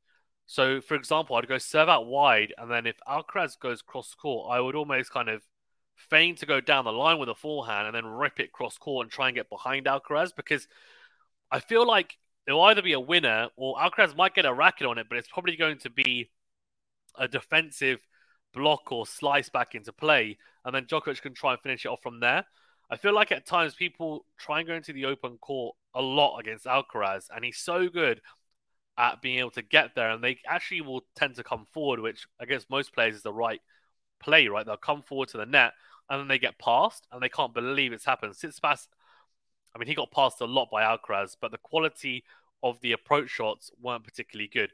So, 0.46 0.82
for 0.82 0.96
example, 0.96 1.36
I'd 1.36 1.48
go 1.48 1.58
serve 1.58 1.90
out 1.90 2.06
wide, 2.06 2.54
and 2.58 2.70
then 2.70 2.86
if 2.86 2.98
Alcaraz 3.08 3.58
goes 3.60 3.82
cross 3.82 4.14
court, 4.14 4.50
I 4.52 4.60
would 4.60 4.76
almost 4.76 5.12
kind 5.12 5.30
of 5.30 5.42
feign 5.96 6.36
to 6.36 6.46
go 6.46 6.60
down 6.60 6.86
the 6.86 6.92
line 6.92 7.18
with 7.20 7.30
a 7.30 7.36
forehand 7.36 7.88
and 7.88 7.96
then 7.96 8.06
rip 8.06 8.40
it 8.40 8.52
cross 8.52 8.78
court 8.78 9.06
and 9.06 9.12
try 9.12 9.28
and 9.28 9.36
get 9.36 9.50
behind 9.50 9.86
Alcaraz 9.86 10.36
because 10.36 10.68
I 11.52 11.60
feel 11.60 11.88
like 11.88 12.18
it'll 12.48 12.62
either 12.64 12.82
be 12.82 12.94
a 12.94 13.00
winner 13.00 13.48
or 13.56 13.78
Alcaraz 13.78 14.16
might 14.16 14.36
get 14.36 14.46
a 14.46 14.54
racket 14.54 14.88
on 14.88 14.98
it, 14.98 15.08
but 15.08 15.18
it's 15.18 15.30
probably 15.30 15.56
going 15.56 15.78
to 15.80 15.90
be 15.90 16.30
a 17.18 17.28
defensive 17.28 18.00
block 18.54 18.92
or 18.92 19.06
slice 19.06 19.50
back 19.50 19.76
into 19.76 19.94
play, 19.94 20.38
and 20.66 20.76
then 20.76 20.86
Djokovic 20.86 21.22
can 21.22 21.34
try 21.34 21.54
and 21.54 21.62
finish 21.62 21.86
it 21.86 21.90
off 21.90 22.02
from 22.02 22.20
there. 22.20 22.46
I 22.90 22.98
feel 22.98 23.14
like 23.14 23.32
at 23.32 23.46
times 23.46 23.74
people 23.74 24.26
try 24.38 24.60
and 24.60 24.68
go 24.68 24.76
into 24.76 24.94
the 24.94 25.06
open 25.06 25.38
court 25.38 25.76
a 25.96 26.02
lot 26.02 26.38
against 26.40 26.66
Alcaraz, 26.66 27.28
and 27.34 27.44
he's 27.46 27.58
so 27.58 27.88
good 27.88 28.22
at 28.98 29.22
being 29.22 29.40
able 29.40 29.52
to 29.52 29.62
get 29.62 29.96
there, 29.96 30.12
and 30.12 30.24
they 30.24 30.40
actually 30.48 30.82
will 30.82 31.04
tend 31.16 31.36
to 31.36 31.44
come 31.44 31.66
forward, 31.72 32.00
which 32.00 32.28
I 32.40 32.46
guess 32.46 32.66
most 32.70 32.94
players 32.94 33.16
is 33.16 33.24
the 33.24 33.34
right 33.34 33.62
play, 34.20 34.48
right? 34.48 34.66
They'll 34.66 34.78
come 34.78 35.02
forward 35.02 35.30
to 35.30 35.38
the 35.38 35.46
net, 35.46 35.74
and 36.10 36.20
then 36.20 36.28
they 36.28 36.40
get 36.40 36.60
passed, 36.60 37.08
and 37.12 37.22
they 37.22 37.30
can't 37.30 37.54
believe 37.54 37.94
it's 37.94 38.06
happened. 38.06 38.34
Tsitsipas, 38.34 38.88
I 39.76 39.80
mean, 39.80 39.88
he 39.88 39.96
got 39.96 40.12
passed 40.12 40.42
a 40.42 40.46
lot 40.46 40.70
by 40.72 40.84
Alcaraz, 40.84 41.36
but 41.40 41.52
the 41.52 41.58
quality 41.58 42.24
of 42.62 42.80
the 42.82 42.92
approach 42.92 43.30
shots 43.30 43.72
weren't 43.82 44.04
particularly 44.04 44.48
good. 44.48 44.72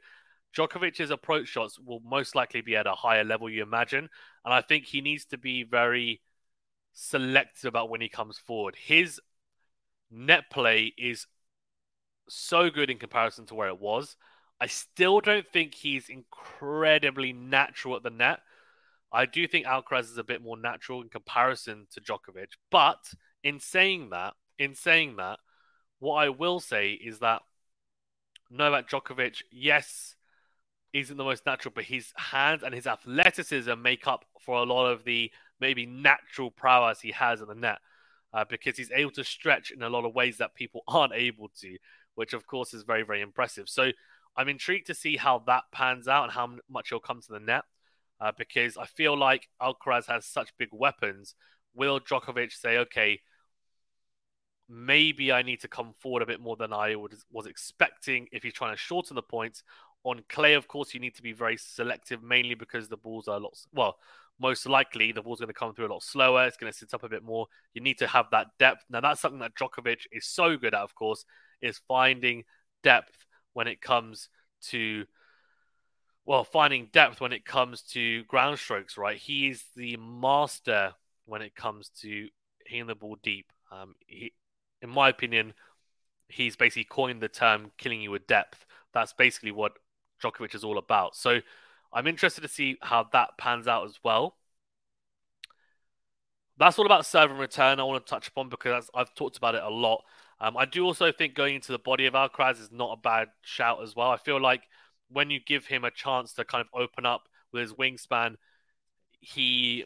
Djokovic's 0.56 1.10
approach 1.10 1.48
shots 1.48 1.78
will 1.78 2.00
most 2.00 2.34
likely 2.34 2.60
be 2.60 2.76
at 2.76 2.86
a 2.86 2.92
higher 2.92 3.24
level, 3.24 3.48
you 3.48 3.62
imagine, 3.62 4.08
and 4.44 4.54
I 4.54 4.60
think 4.60 4.84
he 4.84 5.00
needs 5.00 5.24
to 5.26 5.38
be 5.38 5.62
very 5.62 6.20
selective 6.92 7.68
about 7.68 7.88
when 7.88 8.00
he 8.00 8.08
comes 8.08 8.36
forward. 8.38 8.76
His 8.76 9.20
net 10.10 10.50
play 10.50 10.92
is 10.98 11.26
so 12.30 12.70
good 12.70 12.90
in 12.90 12.98
comparison 12.98 13.46
to 13.46 13.54
where 13.54 13.68
it 13.68 13.80
was. 13.80 14.16
I 14.60 14.66
still 14.66 15.20
don't 15.20 15.46
think 15.52 15.74
he's 15.74 16.08
incredibly 16.08 17.32
natural 17.32 17.96
at 17.96 18.02
the 18.02 18.10
net. 18.10 18.40
I 19.12 19.26
do 19.26 19.46
think 19.48 19.66
Alcaraz 19.66 20.04
is 20.04 20.18
a 20.18 20.24
bit 20.24 20.42
more 20.42 20.56
natural 20.56 21.02
in 21.02 21.08
comparison 21.08 21.86
to 21.92 22.00
Djokovic. 22.00 22.50
But 22.70 23.12
in 23.42 23.58
saying 23.58 24.10
that, 24.10 24.34
in 24.58 24.74
saying 24.74 25.16
that, 25.16 25.38
what 25.98 26.16
I 26.16 26.28
will 26.28 26.60
say 26.60 26.92
is 26.92 27.18
that 27.18 27.42
Novak 28.50 28.88
Djokovic, 28.88 29.42
yes, 29.50 30.16
isn't 30.92 31.16
the 31.16 31.24
most 31.24 31.46
natural, 31.46 31.72
but 31.74 31.84
his 31.84 32.12
hands 32.16 32.62
and 32.62 32.74
his 32.74 32.86
athleticism 32.86 33.80
make 33.80 34.06
up 34.06 34.24
for 34.40 34.58
a 34.58 34.64
lot 34.64 34.86
of 34.86 35.04
the 35.04 35.30
maybe 35.60 35.86
natural 35.86 36.50
prowess 36.50 37.00
he 37.00 37.12
has 37.12 37.40
at 37.40 37.48
the 37.48 37.54
net. 37.54 37.78
Uh, 38.32 38.44
because 38.48 38.76
he's 38.76 38.92
able 38.92 39.10
to 39.10 39.24
stretch 39.24 39.72
in 39.72 39.82
a 39.82 39.88
lot 39.88 40.04
of 40.04 40.14
ways 40.14 40.38
that 40.38 40.54
people 40.54 40.82
aren't 40.88 41.12
able 41.14 41.48
to 41.60 41.76
which 42.14 42.32
of 42.32 42.46
course 42.46 42.74
is 42.74 42.82
very, 42.82 43.02
very 43.02 43.20
impressive. 43.20 43.68
So 43.68 43.90
I'm 44.36 44.48
intrigued 44.48 44.86
to 44.86 44.94
see 44.94 45.16
how 45.16 45.42
that 45.46 45.64
pans 45.72 46.08
out 46.08 46.24
and 46.24 46.32
how 46.32 46.56
much 46.68 46.88
he'll 46.90 47.00
come 47.00 47.20
to 47.20 47.32
the 47.32 47.40
net 47.40 47.64
uh, 48.20 48.32
because 48.36 48.76
I 48.76 48.86
feel 48.86 49.16
like 49.16 49.48
Alcaraz 49.60 50.06
has 50.06 50.26
such 50.26 50.56
big 50.58 50.68
weapons. 50.72 51.34
Will 51.74 52.00
Djokovic 52.00 52.52
say, 52.52 52.78
okay, 52.78 53.20
maybe 54.68 55.32
I 55.32 55.42
need 55.42 55.60
to 55.60 55.68
come 55.68 55.94
forward 55.98 56.22
a 56.22 56.26
bit 56.26 56.40
more 56.40 56.56
than 56.56 56.72
I 56.72 56.96
was 56.96 57.46
expecting 57.46 58.28
if 58.32 58.42
he's 58.42 58.52
trying 58.52 58.72
to 58.72 58.78
shorten 58.78 59.14
the 59.14 59.22
points? 59.22 59.62
On 60.04 60.22
clay, 60.28 60.54
of 60.54 60.68
course, 60.68 60.94
you 60.94 61.00
need 61.00 61.14
to 61.16 61.22
be 61.22 61.32
very 61.32 61.56
selective, 61.56 62.22
mainly 62.22 62.54
because 62.54 62.88
the 62.88 62.96
balls 62.96 63.28
are 63.28 63.36
a 63.36 63.40
lot, 63.40 63.58
well, 63.74 63.98
most 64.38 64.64
likely 64.64 65.12
the 65.12 65.20
ball's 65.20 65.40
going 65.40 65.48
to 65.48 65.54
come 65.54 65.74
through 65.74 65.86
a 65.86 65.92
lot 65.92 66.02
slower. 66.02 66.46
It's 66.46 66.56
going 66.56 66.72
to 66.72 66.78
sit 66.78 66.94
up 66.94 67.02
a 67.02 67.08
bit 67.10 67.22
more. 67.22 67.46
You 67.74 67.82
need 67.82 67.98
to 67.98 68.06
have 68.06 68.26
that 68.30 68.46
depth. 68.58 68.86
Now, 68.88 69.02
that's 69.02 69.20
something 69.20 69.40
that 69.40 69.54
Djokovic 69.54 70.06
is 70.10 70.26
so 70.26 70.56
good 70.56 70.72
at, 70.72 70.80
of 70.80 70.94
course 70.94 71.26
is 71.62 71.80
finding 71.88 72.44
depth 72.82 73.26
when 73.52 73.66
it 73.66 73.80
comes 73.80 74.28
to 74.68 75.04
well, 76.26 76.44
finding 76.44 76.88
depth 76.92 77.20
when 77.20 77.32
it 77.32 77.44
comes 77.44 77.82
to 77.82 78.22
ground 78.24 78.58
strokes, 78.58 78.96
right? 78.96 79.16
He's 79.16 79.64
the 79.74 79.96
master 79.96 80.92
when 81.24 81.42
it 81.42 81.54
comes 81.56 81.88
to 82.02 82.28
hitting 82.66 82.86
the 82.86 82.94
ball 82.94 83.16
deep. 83.22 83.52
Um, 83.72 83.94
he, 84.06 84.32
in 84.82 84.90
my 84.90 85.08
opinion, 85.08 85.54
he's 86.28 86.56
basically 86.56 86.84
coined 86.84 87.20
the 87.20 87.28
term 87.28 87.72
"killing 87.78 88.00
you 88.00 88.10
with 88.10 88.26
depth." 88.26 88.64
That's 88.92 89.12
basically 89.12 89.50
what 89.52 89.72
Djokovic 90.22 90.54
is 90.54 90.64
all 90.64 90.78
about. 90.78 91.16
So, 91.16 91.40
I'm 91.92 92.06
interested 92.06 92.42
to 92.42 92.48
see 92.48 92.76
how 92.82 93.08
that 93.12 93.30
pans 93.38 93.66
out 93.66 93.86
as 93.86 93.98
well. 94.04 94.36
That's 96.58 96.78
all 96.78 96.86
about 96.86 97.06
serve 97.06 97.30
and 97.30 97.40
return. 97.40 97.80
I 97.80 97.84
want 97.84 98.04
to 98.04 98.10
touch 98.10 98.28
upon 98.28 98.50
because 98.50 98.90
I've 98.94 99.14
talked 99.14 99.38
about 99.38 99.54
it 99.54 99.62
a 99.62 99.70
lot. 99.70 100.04
Um, 100.40 100.56
I 100.56 100.64
do 100.64 100.84
also 100.84 101.12
think 101.12 101.34
going 101.34 101.56
into 101.56 101.72
the 101.72 101.78
body 101.78 102.06
of 102.06 102.14
Alcaraz 102.14 102.60
is 102.60 102.72
not 102.72 102.98
a 102.98 103.00
bad 103.00 103.28
shout 103.42 103.82
as 103.82 103.94
well. 103.94 104.10
I 104.10 104.16
feel 104.16 104.40
like 104.40 104.62
when 105.10 105.30
you 105.30 105.40
give 105.40 105.66
him 105.66 105.84
a 105.84 105.90
chance 105.90 106.32
to 106.34 106.44
kind 106.44 106.62
of 106.62 106.80
open 106.80 107.04
up 107.04 107.28
with 107.52 107.62
his 107.62 107.72
wingspan, 107.74 108.36
he 109.20 109.84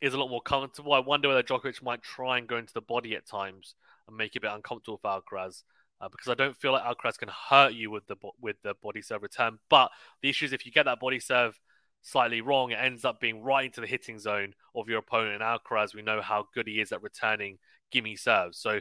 is 0.00 0.12
a 0.12 0.18
lot 0.18 0.28
more 0.28 0.42
comfortable. 0.42 0.92
I 0.92 0.98
wonder 0.98 1.28
whether 1.28 1.42
Djokovic 1.42 1.82
might 1.82 2.02
try 2.02 2.36
and 2.36 2.46
go 2.46 2.58
into 2.58 2.74
the 2.74 2.82
body 2.82 3.16
at 3.16 3.26
times 3.26 3.74
and 4.06 4.16
make 4.16 4.34
it 4.36 4.38
a 4.38 4.42
bit 4.42 4.50
uncomfortable 4.52 4.98
for 4.98 5.08
Alcaraz. 5.08 5.62
Uh, 6.00 6.08
because 6.08 6.28
I 6.28 6.34
don't 6.34 6.56
feel 6.56 6.72
like 6.72 6.82
Alcaraz 6.82 7.16
can 7.16 7.30
hurt 7.48 7.72
you 7.72 7.90
with 7.90 8.06
the 8.06 8.16
with 8.38 8.56
the 8.62 8.74
body 8.82 9.00
serve 9.00 9.22
return. 9.22 9.58
But 9.70 9.90
the 10.20 10.28
issue 10.28 10.44
is 10.44 10.52
if 10.52 10.66
you 10.66 10.72
get 10.72 10.84
that 10.84 11.00
body 11.00 11.20
serve 11.20 11.58
slightly 12.02 12.42
wrong, 12.42 12.72
it 12.72 12.78
ends 12.80 13.04
up 13.04 13.20
being 13.20 13.42
right 13.42 13.64
into 13.64 13.80
the 13.80 13.86
hitting 13.86 14.18
zone 14.18 14.54
of 14.74 14.88
your 14.88 14.98
opponent. 14.98 15.40
And 15.40 15.42
Alcaraz, 15.42 15.94
we 15.94 16.02
know 16.02 16.20
how 16.20 16.48
good 16.52 16.66
he 16.66 16.80
is 16.80 16.92
at 16.92 17.02
returning 17.02 17.58
gimme 17.90 18.16
serves. 18.16 18.58
So 18.58 18.80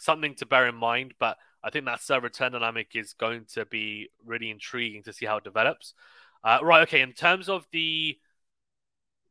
something 0.00 0.34
to 0.36 0.46
bear 0.46 0.66
in 0.66 0.74
mind. 0.74 1.14
But 1.20 1.36
I 1.62 1.70
think 1.70 1.84
that 1.84 2.02
serve 2.02 2.24
return 2.24 2.52
dynamic 2.52 2.88
is 2.94 3.12
going 3.12 3.44
to 3.52 3.64
be 3.66 4.08
really 4.24 4.50
intriguing 4.50 5.02
to 5.04 5.12
see 5.12 5.26
how 5.26 5.36
it 5.36 5.44
develops. 5.44 5.94
Uh, 6.42 6.58
right, 6.62 6.82
okay. 6.82 7.02
In 7.02 7.12
terms 7.12 7.48
of 7.48 7.66
the 7.70 8.18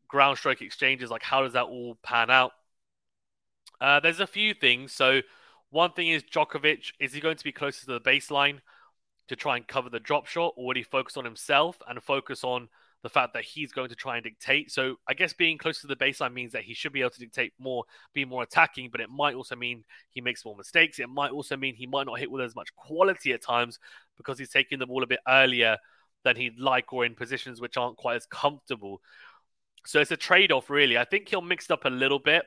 ground 0.08 0.38
stroke 0.38 0.62
exchanges, 0.62 1.10
like 1.10 1.24
how 1.24 1.42
does 1.44 1.54
that 1.54 1.66
all 1.66 1.98
pan 2.04 2.30
out? 2.30 2.52
Uh, 3.82 4.00
there's 4.00 4.20
a 4.20 4.28
few 4.28 4.54
things. 4.54 4.94
So 4.94 5.22
one 5.72 5.92
thing 5.94 6.10
is 6.10 6.24
Djokovic. 6.24 6.94
Is 7.00 7.14
he 7.14 7.20
going 7.20 7.38
to 7.38 7.44
be 7.44 7.52
closer 7.52 7.82
to 7.82 7.94
the 7.94 8.02
baseline 8.02 8.60
to 9.28 9.36
try 9.36 9.58
and 9.58 9.68
cover 9.68 9.90
the 9.90 10.00
drop 10.00 10.28
shot, 10.28 10.54
or 10.56 10.68
would 10.68 10.78
he 10.78 10.84
focus 10.84 11.18
on 11.18 11.26
himself 11.26 11.80
and 11.88 12.02
focus 12.04 12.44
on 12.44 12.70
the 13.02 13.10
fact 13.10 13.34
that 13.34 13.44
he's 13.44 13.72
going 13.72 13.90
to 13.90 13.96
try 13.96 14.18
and 14.18 14.24
dictate. 14.24 14.72
So 14.72 14.96
I 15.08 15.14
guess 15.14 15.32
being 15.32 15.58
close 15.58 15.82
to 15.82 15.88
the 15.88 15.96
baseline 15.96 16.34
means 16.34 16.52
that 16.52 16.64
he 16.64 16.74
should 16.74 16.92
be 16.92 17.00
able 17.00 17.12
to 17.12 17.20
dictate 17.20 17.54
more, 17.58 17.86
be 18.14 18.26
more 18.26 18.44
attacking, 18.44 18.90
but 18.92 19.00
it 19.00 19.10
might 19.10 19.36
also 19.36 19.56
mean 19.56 19.84
he 20.10 20.22
makes 20.22 20.44
more 20.44 20.56
mistakes. 20.56 21.00
It 21.00 21.10
might 21.10 21.32
also 21.32 21.56
mean 21.56 21.76
he 21.76 21.88
might 21.88 22.08
not 22.08 22.20
hit 22.20 22.30
with 22.30 22.44
as 22.44 22.56
much 22.56 22.76
quality 22.76 23.32
at 23.32 23.42
times 23.42 23.80
because 24.18 24.38
he's 24.38 24.50
taking 24.50 24.80
the 24.80 24.88
ball 24.88 25.04
a 25.04 25.08
bit 25.08 25.22
earlier 25.28 25.78
than 26.26 26.36
he'd 26.36 26.60
like 26.60 26.92
or 26.92 27.06
in 27.06 27.16
positions 27.16 27.62
which 27.62 27.78
aren't 27.78 27.98
quite 27.98 28.16
as 28.16 28.26
comfortable. 28.26 29.02
So 29.86 30.02
it's 30.02 30.12
a 30.12 30.18
trade 30.18 30.52
off, 30.52 30.70
really. 30.70 30.98
I 30.98 31.06
think 31.06 31.30
he'll 31.30 31.42
mix 31.42 31.66
it 31.66 31.72
up 31.72 31.86
a 31.86 31.90
little 31.90 32.20
bit. 32.20 32.44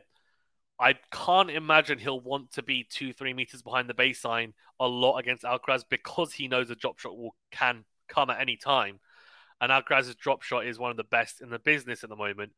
I 0.79 0.97
can't 1.13 1.51
imagine 1.51 1.99
he'll 1.99 2.21
want 2.21 2.53
to 2.53 2.63
be 2.63 2.85
two, 2.91 3.15
three 3.15 3.33
meters 3.33 3.63
behind 3.63 3.89
the 3.89 3.95
baseline 3.95 4.53
a 4.79 4.87
lot 4.87 5.17
against 5.17 5.45
Alcaraz 5.45 5.85
because 5.89 6.33
he 6.35 6.49
knows 6.49 6.71
a 6.71 6.75
drop 6.75 6.99
shot 6.99 7.17
will 7.17 7.35
can 7.51 7.85
come 8.09 8.29
at 8.29 8.41
any 8.41 8.57
time 8.57 8.99
and 9.63 9.71
Alcaraz's 9.71 10.17
drop 10.17 10.43
shot 10.43 10.67
is 10.67 10.79
one 10.79 10.91
of 10.91 10.97
the 10.97 11.05
best 11.05 11.41
in 11.41 11.49
the 11.49 11.59
business 11.61 12.03
at 12.03 12.11
the 12.11 12.17
moment. 12.17 12.51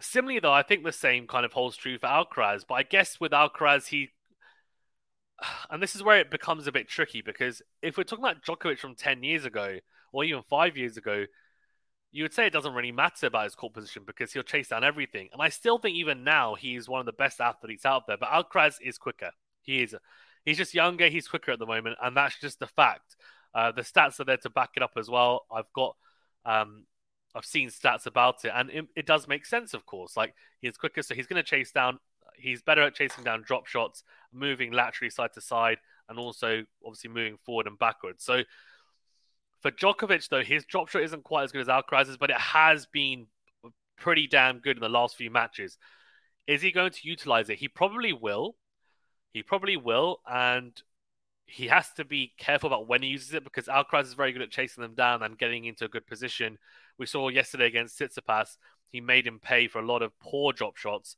Similarly, 0.00 0.40
though, 0.40 0.52
I 0.52 0.62
think 0.62 0.82
the 0.82 0.90
same 0.90 1.26
kind 1.26 1.44
of 1.44 1.52
holds 1.52 1.76
true 1.76 1.98
for 1.98 2.06
Alcaraz. 2.06 2.64
But 2.66 2.74
I 2.74 2.82
guess 2.84 3.20
with 3.20 3.32
Alcaraz, 3.32 3.88
he 3.88 4.08
and 5.70 5.82
this 5.82 5.94
is 5.94 6.02
where 6.02 6.18
it 6.18 6.30
becomes 6.30 6.66
a 6.66 6.72
bit 6.72 6.88
tricky 6.88 7.20
because 7.20 7.60
if 7.82 7.98
we're 7.98 8.04
talking 8.04 8.24
about 8.24 8.42
Djokovic 8.42 8.78
from 8.78 8.94
10 8.94 9.22
years 9.22 9.44
ago 9.44 9.78
or 10.10 10.24
even 10.24 10.42
five 10.42 10.78
years 10.78 10.96
ago, 10.96 11.26
you 12.12 12.24
would 12.24 12.32
say 12.32 12.46
it 12.46 12.52
doesn't 12.52 12.72
really 12.72 12.92
matter 12.92 13.26
about 13.26 13.44
his 13.44 13.54
court 13.54 13.74
position 13.74 14.04
because 14.06 14.32
he'll 14.32 14.42
chase 14.42 14.68
down 14.68 14.84
everything. 14.84 15.28
And 15.34 15.42
I 15.42 15.50
still 15.50 15.76
think 15.76 15.96
even 15.96 16.24
now 16.24 16.54
he's 16.54 16.88
one 16.88 17.00
of 17.00 17.06
the 17.06 17.12
best 17.12 17.42
athletes 17.42 17.84
out 17.84 18.06
there. 18.06 18.16
But 18.16 18.30
Alcaraz 18.30 18.76
is 18.82 18.96
quicker. 18.96 19.32
He 19.60 19.82
is. 19.82 19.94
He's 20.46 20.56
just 20.56 20.72
younger. 20.72 21.08
He's 21.08 21.28
quicker 21.28 21.52
at 21.52 21.58
the 21.58 21.66
moment, 21.66 21.98
and 22.02 22.16
that's 22.16 22.40
just 22.40 22.62
a 22.62 22.66
fact. 22.66 23.16
Uh, 23.54 23.72
the 23.72 23.82
stats 23.82 24.20
are 24.20 24.24
there 24.24 24.36
to 24.38 24.50
back 24.50 24.70
it 24.76 24.82
up 24.82 24.92
as 24.96 25.10
well. 25.10 25.46
I've 25.50 25.72
got, 25.74 25.96
um, 26.46 26.84
I've 27.34 27.44
seen 27.44 27.68
stats 27.68 28.06
about 28.06 28.44
it, 28.44 28.52
and 28.54 28.70
it, 28.70 28.86
it 28.96 29.06
does 29.06 29.28
make 29.28 29.44
sense. 29.44 29.74
Of 29.74 29.84
course, 29.84 30.16
like 30.16 30.34
he's 30.60 30.78
quicker, 30.78 31.02
so 31.02 31.14
he's 31.14 31.26
going 31.26 31.42
to 31.42 31.48
chase 31.48 31.72
down. 31.72 31.98
He's 32.38 32.62
better 32.62 32.82
at 32.82 32.94
chasing 32.94 33.24
down 33.24 33.42
drop 33.42 33.66
shots, 33.66 34.04
moving 34.32 34.72
laterally 34.72 35.10
side 35.10 35.32
to 35.34 35.40
side, 35.40 35.78
and 36.08 36.18
also 36.18 36.64
obviously 36.84 37.10
moving 37.10 37.36
forward 37.36 37.66
and 37.66 37.78
backwards. 37.78 38.24
So 38.24 38.42
for 39.60 39.70
Djokovic, 39.70 40.28
though, 40.28 40.42
his 40.42 40.64
drop 40.64 40.88
shot 40.88 41.02
isn't 41.02 41.24
quite 41.24 41.44
as 41.44 41.52
good 41.52 41.62
as 41.62 41.68
Alcaraz's, 41.68 42.16
but 42.16 42.30
it 42.30 42.36
has 42.36 42.86
been 42.86 43.26
pretty 43.98 44.26
damn 44.26 44.60
good 44.60 44.76
in 44.76 44.82
the 44.82 44.88
last 44.88 45.16
few 45.16 45.30
matches. 45.30 45.78
Is 46.46 46.62
he 46.62 46.70
going 46.70 46.92
to 46.92 47.08
utilize 47.08 47.50
it? 47.50 47.58
He 47.58 47.68
probably 47.68 48.12
will. 48.12 48.56
He 49.32 49.42
probably 49.42 49.76
will, 49.76 50.20
and 50.30 50.80
he 51.46 51.68
has 51.68 51.92
to 51.92 52.04
be 52.04 52.32
careful 52.38 52.66
about 52.66 52.88
when 52.88 53.02
he 53.02 53.08
uses 53.08 53.32
it 53.32 53.44
because 53.44 53.66
Alcaraz 53.66 54.04
is 54.04 54.14
very 54.14 54.32
good 54.32 54.42
at 54.42 54.50
chasing 54.50 54.82
them 54.82 54.94
down 54.94 55.22
and 55.22 55.38
getting 55.38 55.64
into 55.64 55.84
a 55.84 55.88
good 55.88 56.06
position. 56.06 56.58
We 56.98 57.06
saw 57.06 57.28
yesterday 57.28 57.66
against 57.66 57.98
Tsitsipas, 57.98 58.56
he 58.90 59.00
made 59.00 59.26
him 59.26 59.38
pay 59.38 59.68
for 59.68 59.78
a 59.78 59.86
lot 59.86 60.02
of 60.02 60.18
poor 60.18 60.52
drop 60.52 60.76
shots. 60.76 61.16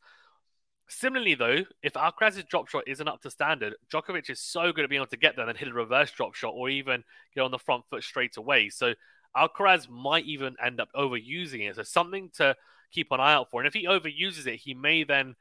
Similarly, 0.88 1.34
though, 1.34 1.64
if 1.82 1.94
Alcaraz's 1.94 2.44
drop 2.44 2.68
shot 2.68 2.84
isn't 2.86 3.08
up 3.08 3.20
to 3.22 3.30
standard, 3.30 3.74
Djokovic 3.92 4.30
is 4.30 4.40
so 4.40 4.72
good 4.72 4.84
at 4.84 4.90
being 4.90 5.00
able 5.00 5.10
to 5.10 5.16
get 5.16 5.36
there 5.36 5.48
and 5.48 5.58
hit 5.58 5.68
a 5.68 5.72
reverse 5.72 6.10
drop 6.10 6.34
shot 6.34 6.54
or 6.54 6.68
even 6.70 7.04
get 7.34 7.42
on 7.42 7.50
the 7.50 7.58
front 7.58 7.84
foot 7.90 8.02
straight 8.02 8.36
away. 8.36 8.68
So 8.70 8.94
Alcaraz 9.36 9.88
might 9.88 10.24
even 10.24 10.56
end 10.64 10.80
up 10.80 10.88
overusing 10.94 11.68
it. 11.68 11.76
So 11.76 11.82
something 11.82 12.30
to 12.36 12.56
keep 12.90 13.12
an 13.12 13.20
eye 13.20 13.34
out 13.34 13.50
for. 13.50 13.60
And 13.60 13.68
if 13.68 13.74
he 13.74 13.86
overuses 13.86 14.46
it, 14.46 14.56
he 14.56 14.74
may 14.74 15.04
then 15.04 15.36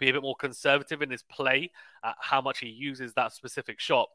be 0.00 0.10
a 0.10 0.12
bit 0.12 0.22
more 0.22 0.36
conservative 0.36 1.02
in 1.02 1.10
his 1.10 1.22
play 1.22 1.70
at 2.04 2.16
how 2.20 2.40
much 2.40 2.58
he 2.58 2.68
uses 2.68 3.14
that 3.14 3.32
specific 3.32 3.78
shot 3.78 4.08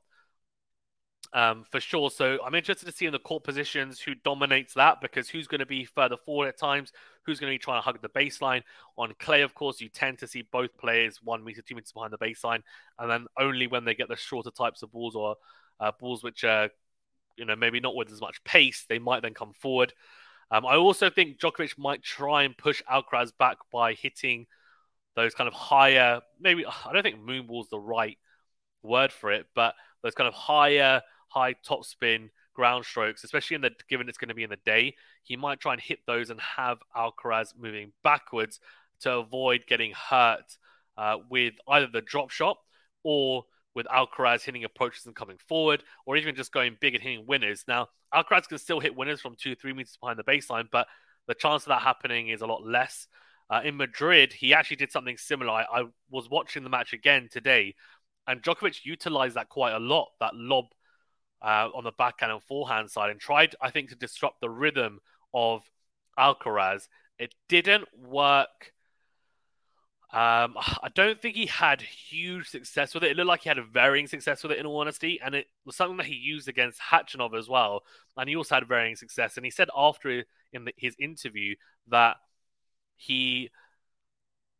um, 1.33 1.63
for 1.69 1.79
sure. 1.79 2.09
So 2.09 2.39
I'm 2.45 2.55
interested 2.55 2.85
to 2.85 2.91
see 2.91 3.05
in 3.05 3.11
the 3.11 3.19
court 3.19 3.43
positions 3.43 3.99
who 3.99 4.15
dominates 4.15 4.73
that 4.75 5.01
because 5.01 5.29
who's 5.29 5.47
going 5.47 5.59
to 5.59 5.65
be 5.65 5.85
further 5.85 6.17
forward 6.17 6.47
at 6.47 6.57
times, 6.57 6.91
who's 7.25 7.39
going 7.39 7.51
to 7.51 7.55
be 7.55 7.61
trying 7.61 7.79
to 7.79 7.85
hug 7.85 8.01
the 8.01 8.09
baseline. 8.09 8.61
On 8.97 9.13
clay, 9.19 9.41
of 9.41 9.53
course, 9.53 9.81
you 9.81 9.89
tend 9.89 10.19
to 10.19 10.27
see 10.27 10.43
both 10.43 10.77
players 10.77 11.19
one 11.23 11.43
meter, 11.43 11.61
two 11.61 11.75
meters 11.75 11.91
behind 11.91 12.13
the 12.13 12.17
baseline, 12.17 12.61
and 12.99 13.09
then 13.09 13.25
only 13.39 13.67
when 13.67 13.85
they 13.85 13.95
get 13.95 14.07
the 14.07 14.15
shorter 14.15 14.51
types 14.51 14.83
of 14.83 14.91
balls 14.91 15.15
or 15.15 15.35
uh, 15.79 15.91
balls 15.99 16.23
which 16.23 16.43
are, 16.43 16.69
you 17.37 17.45
know, 17.45 17.55
maybe 17.55 17.79
not 17.79 17.95
with 17.95 18.11
as 18.11 18.21
much 18.21 18.43
pace, 18.43 18.85
they 18.87 18.99
might 18.99 19.21
then 19.21 19.33
come 19.33 19.53
forward. 19.53 19.93
Um, 20.51 20.65
I 20.65 20.75
also 20.75 21.09
think 21.09 21.39
Djokovic 21.39 21.77
might 21.77 22.03
try 22.03 22.43
and 22.43 22.55
push 22.55 22.81
Alcaraz 22.89 23.31
back 23.37 23.57
by 23.73 23.93
hitting 23.93 24.45
those 25.15 25.33
kind 25.33 25.47
of 25.47 25.53
higher, 25.53 26.21
maybe 26.39 26.65
I 26.65 26.93
don't 26.93 27.03
think 27.03 27.19
moonball's 27.19 27.69
the 27.69 27.79
right 27.79 28.17
word 28.83 29.11
for 29.11 29.31
it, 29.31 29.47
but 29.55 29.75
those 30.03 30.15
kind 30.15 30.27
of 30.27 30.33
higher 30.33 31.01
high 31.27 31.53
top 31.53 31.85
spin 31.85 32.29
ground 32.53 32.85
strokes, 32.85 33.23
especially 33.23 33.55
in 33.55 33.61
the 33.61 33.71
given 33.89 34.07
it's 34.07 34.17
going 34.17 34.29
to 34.29 34.35
be 34.35 34.43
in 34.43 34.49
the 34.49 34.59
day, 34.65 34.95
he 35.23 35.35
might 35.35 35.59
try 35.59 35.73
and 35.73 35.81
hit 35.81 35.99
those 36.05 36.29
and 36.29 36.39
have 36.39 36.79
Alcaraz 36.95 37.53
moving 37.57 37.91
backwards 38.03 38.59
to 39.01 39.13
avoid 39.13 39.65
getting 39.67 39.91
hurt 39.91 40.57
uh, 40.97 41.17
with 41.29 41.53
either 41.67 41.87
the 41.87 42.01
drop 42.01 42.29
shot 42.29 42.57
or 43.03 43.45
with 43.75 43.85
Alcaraz 43.87 44.43
hitting 44.43 44.63
approaches 44.63 45.05
and 45.05 45.15
coming 45.15 45.37
forward, 45.49 45.83
or 46.05 46.15
even 46.15 46.33
just 46.33 46.53
going 46.53 46.77
big 46.79 46.95
and 46.95 47.03
hitting 47.03 47.25
winners. 47.27 47.65
Now, 47.67 47.89
Alcaraz 48.13 48.47
can 48.47 48.57
still 48.57 48.79
hit 48.79 48.95
winners 48.95 49.19
from 49.19 49.35
two, 49.35 49.53
three 49.53 49.73
meters 49.73 49.97
behind 49.99 50.17
the 50.17 50.23
baseline, 50.23 50.69
but 50.71 50.87
the 51.27 51.33
chance 51.33 51.63
of 51.63 51.69
that 51.69 51.81
happening 51.81 52.29
is 52.29 52.41
a 52.41 52.47
lot 52.47 52.65
less. 52.65 53.07
Uh, 53.49 53.61
in 53.63 53.77
Madrid, 53.77 54.33
he 54.33 54.53
actually 54.53 54.77
did 54.77 54.91
something 54.91 55.17
similar. 55.17 55.51
I, 55.51 55.65
I 55.71 55.83
was 56.09 56.29
watching 56.29 56.63
the 56.63 56.69
match 56.69 56.93
again 56.93 57.29
today, 57.31 57.75
and 58.27 58.41
Djokovic 58.41 58.85
utilized 58.85 59.35
that 59.35 59.49
quite 59.49 59.73
a 59.73 59.79
lot, 59.79 60.07
that 60.19 60.35
lob 60.35 60.65
uh, 61.43 61.69
on 61.75 61.83
the 61.83 61.91
backhand 61.91 62.31
and 62.31 62.41
forehand 62.41 62.89
side 62.89 63.11
and 63.11 63.19
tried, 63.19 63.55
I 63.61 63.69
think, 63.69 63.89
to 63.89 63.95
disrupt 63.95 64.41
the 64.41 64.49
rhythm 64.49 64.99
of 65.33 65.61
Alcaraz. 66.17 66.87
It 67.19 67.35
didn't 67.47 67.87
work. 67.95 68.73
Um, 70.11 70.55
I 70.57 70.89
don't 70.95 71.21
think 71.21 71.35
he 71.35 71.45
had 71.45 71.81
huge 71.81 72.47
success 72.47 72.93
with 72.93 73.03
it. 73.03 73.11
It 73.11 73.17
looked 73.17 73.27
like 73.27 73.41
he 73.41 73.49
had 73.49 73.57
a 73.57 73.63
varying 73.63 74.07
success 74.07 74.41
with 74.41 74.53
it, 74.53 74.59
in 74.59 74.65
all 74.65 74.79
honesty, 74.79 75.19
and 75.23 75.35
it 75.35 75.47
was 75.65 75.75
something 75.75 75.97
that 75.97 76.05
he 76.05 76.15
used 76.15 76.47
against 76.47 76.81
Khachanov 76.81 77.37
as 77.37 77.49
well. 77.49 77.83
And 78.17 78.29
he 78.29 78.35
also 78.35 78.55
had 78.55 78.67
varying 78.67 78.95
success. 78.95 79.35
And 79.35 79.45
he 79.45 79.51
said 79.51 79.69
after 79.75 80.23
in 80.53 80.65
the, 80.65 80.73
his 80.77 80.95
interview 80.99 81.55
that 81.89 82.17
he 82.95 83.49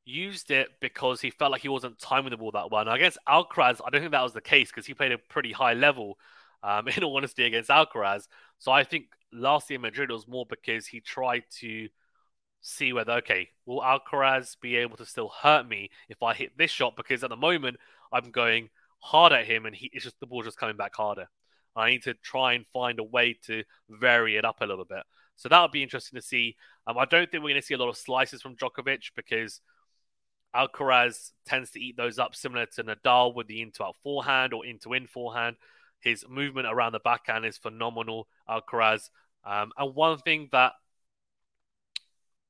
used 0.05 0.51
it 0.51 0.69
because 0.79 1.19
he 1.19 1.31
felt 1.31 1.51
like 1.51 1.61
he 1.61 1.69
wasn't 1.69 1.99
timing 1.99 2.31
the 2.31 2.37
ball 2.37 2.51
that 2.51 2.71
well. 2.71 2.85
Now, 2.85 2.93
against 2.93 3.17
Alcaraz, 3.27 3.81
I 3.85 3.89
don't 3.89 4.01
think 4.01 4.11
that 4.11 4.21
was 4.23 4.33
the 4.33 4.41
case 4.41 4.69
because 4.69 4.85
he 4.85 4.93
played 4.93 5.11
a 5.11 5.17
pretty 5.17 5.51
high 5.51 5.73
level 5.73 6.17
um, 6.63 6.87
in 6.95 7.03
all 7.03 7.17
honesty, 7.17 7.43
against 7.45 7.69
Alcaraz. 7.69 8.27
So 8.59 8.71
I 8.71 8.83
think 8.83 9.05
last 9.33 9.69
year 9.69 9.75
in 9.75 9.81
Madrid 9.81 10.11
was 10.11 10.27
more 10.27 10.45
because 10.47 10.87
he 10.87 10.99
tried 11.01 11.43
to 11.59 11.89
see 12.61 12.93
whether, 12.93 13.13
okay, 13.13 13.49
will 13.65 13.81
Alcaraz 13.81 14.55
be 14.59 14.75
able 14.77 14.97
to 14.97 15.05
still 15.05 15.29
hurt 15.29 15.67
me 15.67 15.89
if 16.09 16.23
I 16.23 16.33
hit 16.33 16.57
this 16.57 16.71
shot? 16.71 16.95
Because 16.95 17.23
at 17.23 17.29
the 17.29 17.35
moment, 17.35 17.77
I'm 18.11 18.31
going 18.31 18.69
hard 18.99 19.33
at 19.33 19.45
him 19.45 19.65
and 19.65 19.75
he, 19.75 19.89
it's 19.93 20.03
just 20.03 20.19
the 20.19 20.27
ball 20.27 20.43
just 20.43 20.57
coming 20.57 20.77
back 20.77 20.95
harder. 20.95 21.27
I 21.75 21.89
need 21.89 22.03
to 22.03 22.13
try 22.13 22.53
and 22.53 22.65
find 22.67 22.99
a 22.99 23.03
way 23.03 23.37
to 23.45 23.63
vary 23.89 24.37
it 24.37 24.45
up 24.45 24.61
a 24.61 24.65
little 24.65 24.85
bit. 24.85 25.03
So 25.35 25.49
that'll 25.49 25.67
be 25.67 25.83
interesting 25.83 26.19
to 26.19 26.25
see. 26.25 26.55
Um, 26.87 26.97
I 26.97 27.05
don't 27.05 27.29
think 27.29 27.43
we're 27.43 27.49
going 27.49 27.61
to 27.61 27.65
see 27.65 27.73
a 27.73 27.77
lot 27.77 27.89
of 27.89 27.97
slices 27.97 28.41
from 28.41 28.55
Djokovic 28.55 29.11
because 29.15 29.61
Alcaraz 30.55 31.31
tends 31.45 31.71
to 31.71 31.79
eat 31.79 31.97
those 31.97 32.17
up 32.17 32.35
similar 32.35 32.65
to 32.67 32.83
Nadal 32.83 33.35
with 33.35 33.47
the 33.47 33.61
into 33.61 33.83
out 33.83 33.95
forehand 34.01 34.53
or 34.53 34.65
into 34.65 34.93
in 34.93 35.07
forehand. 35.07 35.57
His 35.99 36.25
movement 36.29 36.67
around 36.67 36.93
the 36.93 36.99
backhand 36.99 37.45
is 37.45 37.57
phenomenal, 37.57 38.27
Alcaraz. 38.49 39.09
Um, 39.43 39.71
and 39.77 39.93
one 39.93 40.17
thing 40.19 40.49
that 40.51 40.73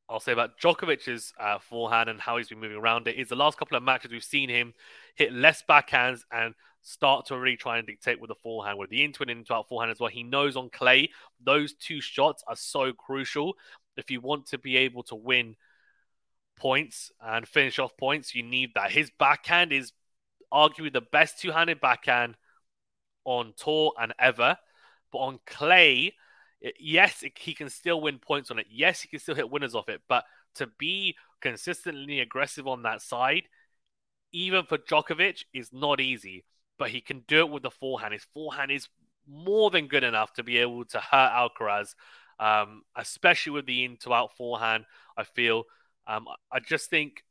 I'll 0.09 0.19
say 0.19 0.33
about 0.33 0.59
Djokovic's 0.59 1.33
uh, 1.39 1.57
forehand 1.59 2.09
and 2.09 2.19
how 2.21 2.37
he's 2.37 2.49
been 2.49 2.59
moving 2.59 2.77
around 2.77 3.07
it 3.07 3.15
is 3.15 3.29
the 3.29 3.35
last 3.35 3.57
couple 3.57 3.75
of 3.75 3.83
matches 3.83 4.11
we've 4.11 4.23
seen 4.23 4.49
him 4.49 4.73
hit 5.15 5.33
less 5.33 5.63
backhands 5.67 6.21
and 6.31 6.53
start 6.83 7.25
to 7.25 7.37
really 7.37 7.57
try 7.57 7.79
and 7.79 7.87
dictate 7.87 8.21
with 8.21 8.27
the 8.27 8.35
forehand, 8.35 8.77
with 8.77 8.91
the 8.91 9.03
into 9.03 9.23
and 9.23 9.31
into 9.31 9.53
out 9.53 9.67
forehand 9.67 9.91
as 9.91 9.99
well. 9.99 10.09
He 10.09 10.21
knows 10.21 10.55
on 10.55 10.69
clay 10.69 11.09
those 11.43 11.73
two 11.73 12.01
shots 12.01 12.43
are 12.47 12.55
so 12.55 12.93
crucial. 12.93 13.55
If 13.97 14.11
you 14.11 14.21
want 14.21 14.45
to 14.47 14.59
be 14.59 14.77
able 14.77 15.01
to 15.03 15.15
win 15.15 15.55
points 16.55 17.11
and 17.19 17.47
finish 17.47 17.79
off 17.79 17.97
points, 17.97 18.35
you 18.35 18.43
need 18.43 18.71
that. 18.75 18.91
His 18.91 19.09
backhand 19.17 19.73
is 19.73 19.91
arguably 20.53 20.93
the 20.93 21.01
best 21.01 21.41
two 21.41 21.51
handed 21.51 21.81
backhand 21.81 22.35
on 23.23 23.53
tour 23.57 23.93
and 23.99 24.13
ever. 24.19 24.57
But 25.11 25.17
on 25.19 25.39
clay, 25.47 26.13
yes, 26.79 27.23
he 27.37 27.53
can 27.53 27.69
still 27.69 28.01
win 28.01 28.19
points 28.19 28.51
on 28.51 28.59
it. 28.59 28.67
Yes, 28.69 29.01
he 29.01 29.07
can 29.07 29.19
still 29.19 29.35
hit 29.35 29.49
winners 29.49 29.75
off 29.75 29.89
it. 29.89 30.01
But 30.07 30.25
to 30.55 30.67
be 30.67 31.15
consistently 31.41 32.19
aggressive 32.19 32.67
on 32.67 32.83
that 32.83 33.01
side, 33.01 33.43
even 34.31 34.65
for 34.65 34.77
Djokovic, 34.77 35.43
is 35.53 35.71
not 35.71 35.99
easy. 35.99 36.45
But 36.77 36.89
he 36.89 37.01
can 37.01 37.23
do 37.27 37.39
it 37.39 37.49
with 37.49 37.63
the 37.63 37.71
forehand. 37.71 38.13
His 38.13 38.25
forehand 38.33 38.71
is 38.71 38.89
more 39.27 39.69
than 39.69 39.87
good 39.87 40.03
enough 40.03 40.33
to 40.33 40.43
be 40.43 40.57
able 40.57 40.85
to 40.85 40.99
hurt 40.99 41.31
Alcaraz, 41.31 41.95
um, 42.39 42.83
especially 42.95 43.53
with 43.53 43.65
the 43.65 43.85
into 43.85 44.13
out 44.13 44.35
forehand. 44.35 44.85
I 45.17 45.23
feel. 45.23 45.63
Um, 46.07 46.27
I 46.51 46.59
just 46.59 46.89
think 46.89 47.23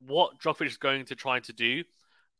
what 0.00 0.40
Djokovic 0.40 0.66
is 0.66 0.76
going 0.76 1.06
to 1.06 1.14
try 1.14 1.40
to 1.40 1.52
do 1.52 1.84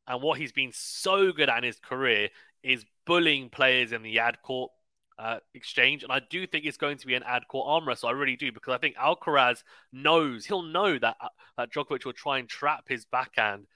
and 0.06 0.22
what 0.22 0.38
he's 0.38 0.52
been 0.52 0.72
so 0.72 1.32
good 1.32 1.48
at 1.48 1.58
in 1.58 1.64
his 1.64 1.78
career 1.78 2.28
is 2.62 2.84
bullying 3.06 3.48
players 3.48 3.92
in 3.92 4.02
the 4.02 4.18
ad 4.18 4.38
court 4.42 4.70
uh, 5.18 5.38
exchange. 5.54 6.02
And 6.02 6.12
I 6.12 6.20
do 6.30 6.46
think 6.46 6.64
it's 6.64 6.76
going 6.76 6.98
to 6.98 7.06
be 7.06 7.14
an 7.14 7.22
ad 7.22 7.48
court 7.48 7.66
arm 7.68 7.86
wrestle. 7.86 8.08
I 8.08 8.12
really 8.12 8.36
do 8.36 8.52
because 8.52 8.74
I 8.74 8.78
think 8.78 8.96
Alcaraz 8.96 9.62
knows 9.92 10.46
he'll 10.46 10.62
know 10.62 10.98
that 10.98 11.16
uh, 11.20 11.28
that 11.56 11.72
Djokovic 11.72 12.04
will 12.04 12.12
try 12.12 12.38
and 12.38 12.48
trap 12.48 12.84
his 12.88 13.04
backhand 13.04 13.66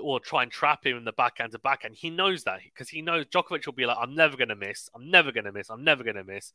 or 0.00 0.18
try 0.18 0.42
and 0.42 0.50
trap 0.50 0.84
him 0.84 0.96
in 0.96 1.04
the 1.04 1.12
backhand 1.12 1.52
to 1.52 1.58
backhand. 1.58 1.94
He 1.94 2.10
knows 2.10 2.44
that 2.44 2.60
because 2.64 2.88
he 2.88 3.02
knows 3.02 3.26
Djokovic 3.26 3.66
will 3.66 3.72
be 3.72 3.86
like, 3.86 3.98
I'm 4.00 4.14
never 4.14 4.36
going 4.36 4.48
to 4.48 4.56
miss. 4.56 4.88
I'm 4.94 5.10
never 5.10 5.30
going 5.32 5.44
to 5.44 5.52
miss. 5.52 5.70
I'm 5.70 5.84
never 5.84 6.02
going 6.02 6.16
to 6.16 6.24
miss. 6.24 6.52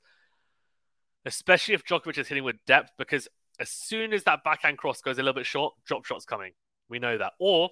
Especially 1.26 1.74
if 1.74 1.86
Djokovic 1.86 2.18
is 2.18 2.28
hitting 2.28 2.44
with 2.44 2.58
depth 2.66 2.92
because 2.98 3.28
as 3.60 3.70
soon 3.70 4.12
as 4.12 4.24
that 4.24 4.44
backhand 4.44 4.78
cross 4.78 5.02
goes 5.02 5.18
a 5.18 5.22
little 5.22 5.34
bit 5.34 5.46
short, 5.46 5.74
drop 5.86 6.06
shot's 6.06 6.26
coming. 6.26 6.52
We 6.90 7.00
know 7.00 7.18
that. 7.18 7.34
Or 7.40 7.70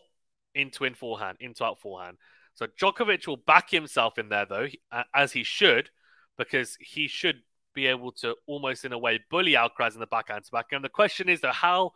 into 0.56 0.86
in 0.86 0.94
forehand, 0.94 1.38
into 1.39 1.63
out 1.63 1.80
forehand. 1.80 2.18
So 2.54 2.68
Djokovic 2.68 3.26
will 3.28 3.38
back 3.38 3.70
himself 3.70 4.18
in 4.18 4.30
there 4.30 4.46
though, 4.46 4.68
as 5.13 5.32
he 5.32 5.44
should, 5.44 5.89
because 6.39 6.75
he 6.80 7.08
should 7.08 7.43
be 7.75 7.86
able 7.86 8.12
to 8.13 8.36
almost 8.47 8.86
in 8.86 8.93
a 8.93 8.97
way 8.97 9.19
bully 9.30 9.52
Alcaraz 9.52 9.93
in 9.93 9.99
the 9.99 10.08
backhand 10.08 10.45
to 10.45 10.52
backhand. 10.52 10.84
The 10.84 10.89
question 10.89 11.30
is 11.30 11.41
though, 11.41 11.52
how 11.52 11.91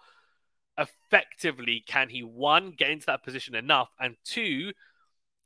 effectively 0.77 1.83
can 1.87 2.09
he 2.09 2.21
one 2.21 2.71
get 2.77 2.91
into 2.91 3.07
that 3.07 3.23
position 3.23 3.55
enough, 3.55 3.89
and 3.99 4.15
two 4.23 4.73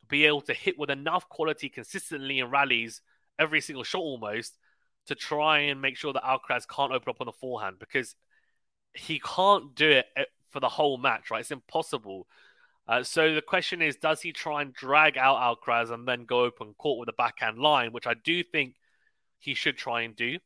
be 0.10 0.26
able 0.26 0.42
to 0.42 0.54
hit 0.54 0.78
with 0.78 0.90
enough 0.90 1.30
quality 1.30 1.70
consistently 1.70 2.40
in 2.40 2.50
rallies 2.50 3.02
every 3.40 3.62
single 3.62 3.84
shot 3.84 4.00
almost 4.00 4.58
to 5.06 5.16
try 5.16 5.60
and 5.60 5.82
make 5.82 5.98
sure 5.98 6.14
that 6.14 6.24
Alcaraz 6.24 6.68
can't 6.68 6.92
open 6.92 7.10
up 7.10 7.22
on 7.22 7.26
the 7.26 7.34
forehand 7.34 7.78
because 7.80 8.16
he 8.94 9.20
can't 9.20 9.76
do 9.76 9.90
it 9.90 10.06
eh, 10.16 10.24
for 10.50 10.60
the 10.60 10.70
whole 10.70 10.98
match, 10.98 11.30
right? 11.30 11.42
It's 11.42 11.52
impossible. 11.52 12.28
Uh, 12.88 13.04
so 13.04 13.36
the 13.36 13.42
question 13.42 13.82
is, 13.82 13.98
does 13.98 14.22
he 14.22 14.32
try 14.32 14.62
and 14.62 14.74
drag 14.74 15.18
out 15.18 15.38
Alcaraz 15.38 15.92
and 15.92 16.08
then 16.08 16.26
go 16.26 16.44
open 16.44 16.74
court 16.78 17.00
with 17.00 17.10
a 17.10 17.14
backhand 17.14 17.60
line, 17.60 17.92
which 17.92 18.08
I 18.08 18.14
do 18.14 18.44
think 18.44 18.76
he 19.40 19.54
should 19.54 19.78
try 19.78 20.02
and 20.02 20.16
do. 20.16 20.40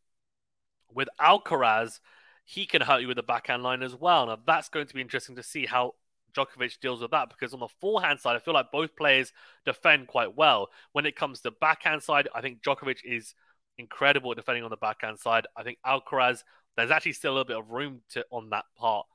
With 0.93 1.09
Alcaraz, 1.19 1.99
he 2.43 2.65
can 2.65 2.81
hurt 2.81 3.01
you 3.01 3.07
with 3.07 3.17
the 3.17 3.23
backhand 3.23 3.63
line 3.63 3.83
as 3.83 3.95
well. 3.95 4.27
Now 4.27 4.39
that's 4.45 4.69
going 4.69 4.87
to 4.87 4.93
be 4.93 5.01
interesting 5.01 5.35
to 5.35 5.43
see 5.43 5.65
how 5.65 5.95
Djokovic 6.33 6.79
deals 6.79 7.01
with 7.01 7.11
that 7.11 7.29
because 7.29 7.53
on 7.53 7.59
the 7.59 7.67
forehand 7.79 8.19
side, 8.19 8.35
I 8.35 8.39
feel 8.39 8.53
like 8.53 8.71
both 8.71 8.95
players 8.95 9.33
defend 9.65 10.07
quite 10.07 10.35
well. 10.35 10.67
When 10.91 11.05
it 11.05 11.15
comes 11.15 11.41
to 11.41 11.51
backhand 11.51 12.03
side, 12.03 12.27
I 12.33 12.41
think 12.41 12.61
Djokovic 12.61 12.99
is 13.03 13.33
incredible 13.77 14.31
at 14.31 14.37
defending 14.37 14.63
on 14.63 14.69
the 14.69 14.77
backhand 14.77 15.19
side. 15.19 15.47
I 15.55 15.63
think 15.63 15.79
Alcaraz, 15.85 16.43
there's 16.75 16.91
actually 16.91 17.13
still 17.13 17.31
a 17.31 17.35
little 17.35 17.45
bit 17.45 17.57
of 17.57 17.71
room 17.71 18.01
to 18.11 18.25
on 18.31 18.49
that 18.51 18.65
part 18.77 19.05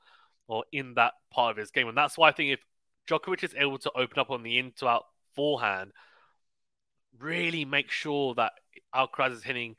or 0.47 0.63
in 0.71 0.93
that 0.95 1.13
part 1.31 1.51
of 1.51 1.57
his 1.57 1.71
game. 1.71 1.87
And 1.87 1.97
that's 1.97 2.17
why 2.17 2.29
I 2.29 2.31
think 2.31 2.53
if 2.53 2.59
Djokovic 3.09 3.43
is 3.43 3.55
able 3.57 3.77
to 3.79 3.91
open 3.95 4.19
up 4.19 4.29
on 4.29 4.43
the 4.43 4.57
in 4.57 4.71
to 4.77 4.87
out 4.87 5.05
forehand, 5.35 5.91
really 7.19 7.65
make 7.65 7.91
sure 7.91 8.35
that 8.35 8.53
Alcaraz 8.93 9.33
is 9.33 9.43
hitting 9.43 9.75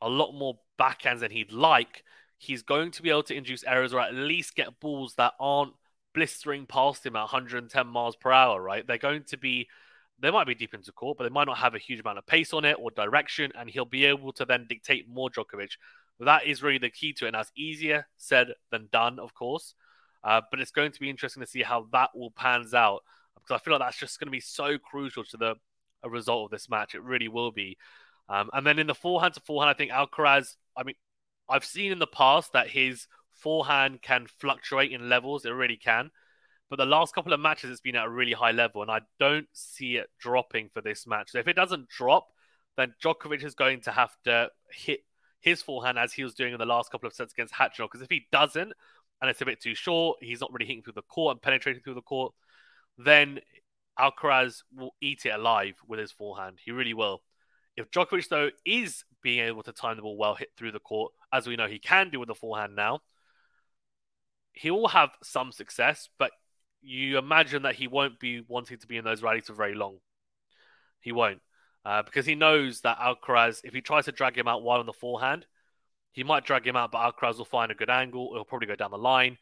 a 0.00 0.08
lot 0.08 0.32
more 0.32 0.58
backhands 0.78 1.20
than 1.20 1.30
he'd 1.30 1.52
like, 1.52 2.04
he's 2.38 2.62
going 2.62 2.90
to 2.92 3.02
be 3.02 3.10
able 3.10 3.22
to 3.24 3.34
induce 3.34 3.64
errors 3.64 3.94
or 3.94 4.00
at 4.00 4.14
least 4.14 4.54
get 4.54 4.80
balls 4.80 5.14
that 5.14 5.32
aren't 5.40 5.72
blistering 6.14 6.66
past 6.66 7.04
him 7.04 7.16
at 7.16 7.20
110 7.20 7.86
miles 7.86 8.16
per 8.16 8.30
hour, 8.30 8.60
right? 8.60 8.86
They're 8.86 8.98
going 8.98 9.24
to 9.24 9.36
be, 9.36 9.68
they 10.20 10.30
might 10.30 10.46
be 10.46 10.54
deep 10.54 10.74
into 10.74 10.92
court, 10.92 11.18
but 11.18 11.24
they 11.24 11.30
might 11.30 11.46
not 11.46 11.58
have 11.58 11.74
a 11.74 11.78
huge 11.78 12.00
amount 12.00 12.18
of 12.18 12.26
pace 12.26 12.52
on 12.52 12.64
it 12.64 12.76
or 12.78 12.90
direction, 12.90 13.50
and 13.58 13.68
he'll 13.68 13.84
be 13.84 14.04
able 14.04 14.32
to 14.34 14.44
then 14.44 14.66
dictate 14.68 15.08
more 15.08 15.30
Djokovic. 15.30 15.70
That 16.20 16.46
is 16.46 16.62
really 16.62 16.78
the 16.78 16.90
key 16.90 17.12
to 17.14 17.24
it. 17.24 17.28
And 17.28 17.34
that's 17.34 17.50
easier 17.56 18.06
said 18.16 18.48
than 18.70 18.88
done, 18.92 19.18
of 19.18 19.34
course. 19.34 19.74
Uh, 20.22 20.40
but 20.50 20.60
it's 20.60 20.70
going 20.70 20.92
to 20.92 21.00
be 21.00 21.10
interesting 21.10 21.42
to 21.42 21.46
see 21.46 21.62
how 21.62 21.86
that 21.92 22.10
all 22.14 22.30
pans 22.30 22.72
out 22.72 23.02
because 23.34 23.60
I 23.60 23.62
feel 23.62 23.74
like 23.74 23.80
that's 23.80 23.98
just 23.98 24.18
going 24.18 24.28
to 24.28 24.32
be 24.32 24.40
so 24.40 24.78
crucial 24.78 25.24
to 25.24 25.36
the 25.36 25.54
result 26.08 26.46
of 26.46 26.50
this 26.50 26.70
match. 26.70 26.94
It 26.94 27.02
really 27.02 27.28
will 27.28 27.50
be. 27.50 27.76
Um, 28.28 28.50
and 28.52 28.66
then 28.66 28.78
in 28.78 28.86
the 28.86 28.94
forehand 28.94 29.34
to 29.34 29.40
forehand, 29.40 29.70
I 29.70 29.74
think 29.74 29.90
Alcaraz, 29.90 30.56
I 30.76 30.82
mean, 30.82 30.94
I've 31.48 31.64
seen 31.64 31.92
in 31.92 31.98
the 31.98 32.06
past 32.06 32.52
that 32.52 32.68
his 32.68 33.06
forehand 33.30 34.00
can 34.02 34.26
fluctuate 34.26 34.92
in 34.92 35.08
levels. 35.08 35.44
It 35.44 35.50
really 35.50 35.76
can. 35.76 36.10
But 36.70 36.76
the 36.76 36.86
last 36.86 37.14
couple 37.14 37.32
of 37.32 37.40
matches, 37.40 37.70
it's 37.70 37.80
been 37.80 37.96
at 37.96 38.06
a 38.06 38.10
really 38.10 38.32
high 38.32 38.52
level, 38.52 38.82
and 38.82 38.90
I 38.90 39.00
don't 39.20 39.46
see 39.52 39.96
it 39.96 40.08
dropping 40.18 40.70
for 40.72 40.80
this 40.80 41.06
match. 41.06 41.30
So 41.30 41.38
if 41.38 41.46
it 41.46 41.56
doesn't 41.56 41.88
drop, 41.88 42.28
then 42.76 42.94
Djokovic 43.02 43.44
is 43.44 43.54
going 43.54 43.82
to 43.82 43.90
have 43.90 44.10
to 44.24 44.48
hit 44.70 45.00
his 45.40 45.60
forehand 45.60 45.98
as 45.98 46.12
he 46.12 46.24
was 46.24 46.34
doing 46.34 46.54
in 46.54 46.58
the 46.58 46.64
last 46.64 46.90
couple 46.90 47.06
of 47.06 47.12
sets 47.12 47.34
against 47.34 47.54
Khachanov. 47.54 47.90
Because 47.92 48.00
if 48.00 48.10
he 48.10 48.26
doesn't, 48.32 48.72
and 49.20 49.30
it's 49.30 49.42
a 49.42 49.44
bit 49.44 49.60
too 49.60 49.74
short, 49.74 50.18
he's 50.22 50.40
not 50.40 50.52
really 50.52 50.66
hitting 50.66 50.82
through 50.82 50.94
the 50.94 51.02
court 51.02 51.34
and 51.34 51.42
penetrating 51.42 51.82
through 51.82 51.94
the 51.94 52.02
court, 52.02 52.32
then 52.96 53.40
Alcaraz 53.98 54.62
will 54.74 54.94
eat 55.00 55.26
it 55.26 55.30
alive 55.30 55.74
with 55.86 56.00
his 56.00 56.10
forehand. 56.10 56.58
He 56.64 56.72
really 56.72 56.94
will. 56.94 57.22
If 57.76 57.90
Djokovic, 57.90 58.28
though, 58.28 58.50
is 58.64 59.04
being 59.22 59.40
able 59.40 59.62
to 59.64 59.72
time 59.72 59.96
the 59.96 60.02
ball 60.02 60.16
well, 60.16 60.34
hit 60.34 60.52
through 60.56 60.72
the 60.72 60.78
court, 60.78 61.12
as 61.32 61.46
we 61.46 61.56
know 61.56 61.66
he 61.66 61.78
can 61.78 62.10
do 62.10 62.20
with 62.20 62.28
the 62.28 62.34
forehand 62.34 62.76
now, 62.76 63.00
he 64.52 64.70
will 64.70 64.88
have 64.88 65.10
some 65.22 65.50
success, 65.50 66.08
but 66.18 66.30
you 66.82 67.18
imagine 67.18 67.62
that 67.62 67.74
he 67.74 67.88
won't 67.88 68.20
be 68.20 68.42
wanting 68.46 68.78
to 68.78 68.86
be 68.86 68.96
in 68.96 69.04
those 69.04 69.22
rallies 69.22 69.46
for 69.46 69.54
very 69.54 69.74
long. 69.74 69.98
He 71.00 71.12
won't. 71.12 71.40
Uh, 71.84 72.02
because 72.02 72.24
he 72.24 72.34
knows 72.34 72.80
that 72.82 72.98
Alcaraz, 72.98 73.60
if 73.64 73.74
he 73.74 73.80
tries 73.80 74.06
to 74.06 74.12
drag 74.12 74.38
him 74.38 74.48
out 74.48 74.62
while 74.62 74.80
on 74.80 74.86
the 74.86 74.92
forehand, 74.92 75.46
he 76.12 76.22
might 76.22 76.44
drag 76.44 76.66
him 76.66 76.76
out, 76.76 76.92
but 76.92 76.98
Alcaraz 76.98 77.38
will 77.38 77.44
find 77.44 77.72
a 77.72 77.74
good 77.74 77.90
angle. 77.90 78.32
He'll 78.32 78.44
probably 78.44 78.68
go 78.68 78.76
down 78.76 78.92
the 78.92 78.98
line. 78.98 79.36